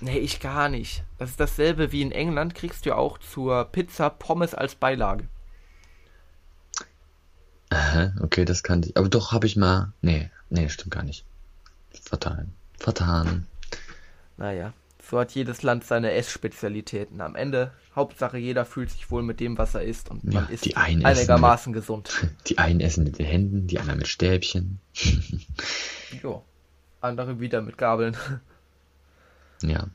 Nee, 0.00 0.18
ich 0.18 0.40
gar 0.40 0.68
nicht. 0.68 1.04
Das 1.18 1.30
ist 1.30 1.40
dasselbe 1.40 1.92
wie 1.92 2.02
in 2.02 2.12
England, 2.12 2.54
kriegst 2.54 2.84
du 2.84 2.90
ja 2.90 2.96
auch 2.96 3.18
zur 3.18 3.64
Pizza 3.64 4.10
Pommes 4.10 4.54
als 4.54 4.74
Beilage. 4.74 5.28
Aha, 7.70 8.12
okay, 8.20 8.44
das 8.44 8.62
kannte 8.62 8.90
ich. 8.90 8.96
Aber 8.96 9.08
doch 9.08 9.32
habe 9.32 9.46
ich 9.46 9.56
mal. 9.56 9.92
Nee, 10.00 10.30
nee, 10.50 10.68
stimmt 10.68 10.92
gar 10.92 11.02
nicht. 11.02 11.24
Vertan. 11.90 12.52
Vertan. 12.78 13.46
Naja, 14.36 14.72
so 15.02 15.18
hat 15.18 15.32
jedes 15.32 15.62
Land 15.62 15.84
seine 15.84 16.12
Essspezialitäten. 16.12 17.20
Am 17.20 17.34
Ende, 17.34 17.72
Hauptsache 17.94 18.38
jeder 18.38 18.64
fühlt 18.64 18.90
sich 18.90 19.10
wohl 19.10 19.22
mit 19.22 19.40
dem, 19.40 19.56
was 19.56 19.74
er 19.74 19.82
isst 19.82 20.10
und 20.10 20.22
Ja, 20.24 20.42
man 20.42 20.50
ist 20.50 20.64
die 20.64 20.76
einen 20.76 21.02
essen 21.02 21.06
einigermaßen 21.06 21.72
gesund. 21.72 22.10
Die 22.46 22.58
einen 22.58 22.80
essen 22.80 23.04
mit 23.04 23.18
den 23.18 23.26
Händen, 23.26 23.66
die 23.66 23.78
anderen 23.78 23.98
mit 23.98 24.08
Stäbchen. 24.08 24.78
Jo. 26.22 26.44
Andere 27.00 27.40
wieder 27.40 27.62
mit 27.62 27.78
Gabeln. 27.78 28.16
Ja. 29.62 29.86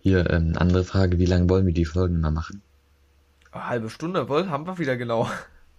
Hier, 0.00 0.30
ähm, 0.30 0.54
andere 0.56 0.84
Frage, 0.84 1.18
wie 1.18 1.26
lange 1.26 1.48
wollen 1.48 1.66
wir 1.66 1.72
die 1.72 1.84
Folgen 1.84 2.20
mal 2.20 2.30
machen? 2.30 2.62
Eine 3.52 3.68
halbe 3.68 3.90
Stunde, 3.90 4.28
wohl, 4.28 4.50
haben 4.50 4.66
wir 4.66 4.78
wieder 4.78 4.96
genau. 4.96 5.30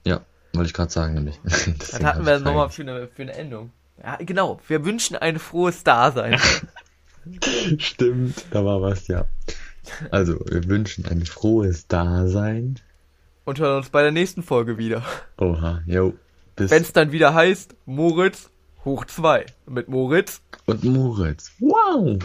Ja, 0.06 0.22
wollte 0.54 0.68
ich 0.68 0.74
gerade 0.74 0.92
sagen, 0.92 1.14
nämlich. 1.14 1.40
Dann 1.44 2.06
hab 2.06 2.16
hatten 2.16 2.26
wir 2.26 2.40
nochmal 2.40 2.70
für 2.70 2.82
eine, 2.82 3.08
für 3.08 3.22
eine 3.22 3.34
Endung. 3.34 3.72
Ja, 4.02 4.18
genau. 4.18 4.60
Wir 4.68 4.84
wünschen 4.86 5.16
ein 5.16 5.40
frohes 5.40 5.84
Dasein. 5.84 6.40
Stimmt, 7.78 8.46
da 8.52 8.64
war 8.66 8.82
was, 8.82 9.08
ja. 9.08 9.26
Also, 10.12 10.40
wir 10.50 10.68
wünschen 10.68 11.06
ein 11.06 11.26
frohes 11.26 11.88
Dasein. 11.88 12.80
Und 13.46 13.60
hören 13.60 13.78
uns 13.78 13.90
bei 13.90 14.02
der 14.02 14.12
nächsten 14.12 14.42
Folge 14.42 14.78
wieder. 14.78 15.04
Oha, 15.38 15.82
jo. 15.86 16.14
Bis 16.56 16.72
Wenn 16.72 16.82
es 16.82 16.94
dann 16.94 17.12
wieder 17.12 17.34
heißt, 17.34 17.76
Moritz 17.86 18.50
hoch 18.86 19.06
2. 19.06 19.46
Mit 19.68 19.90
Moritz 19.90 20.42
und 20.66 20.84
Moritz. 20.84 21.52
Wow! 21.60 22.20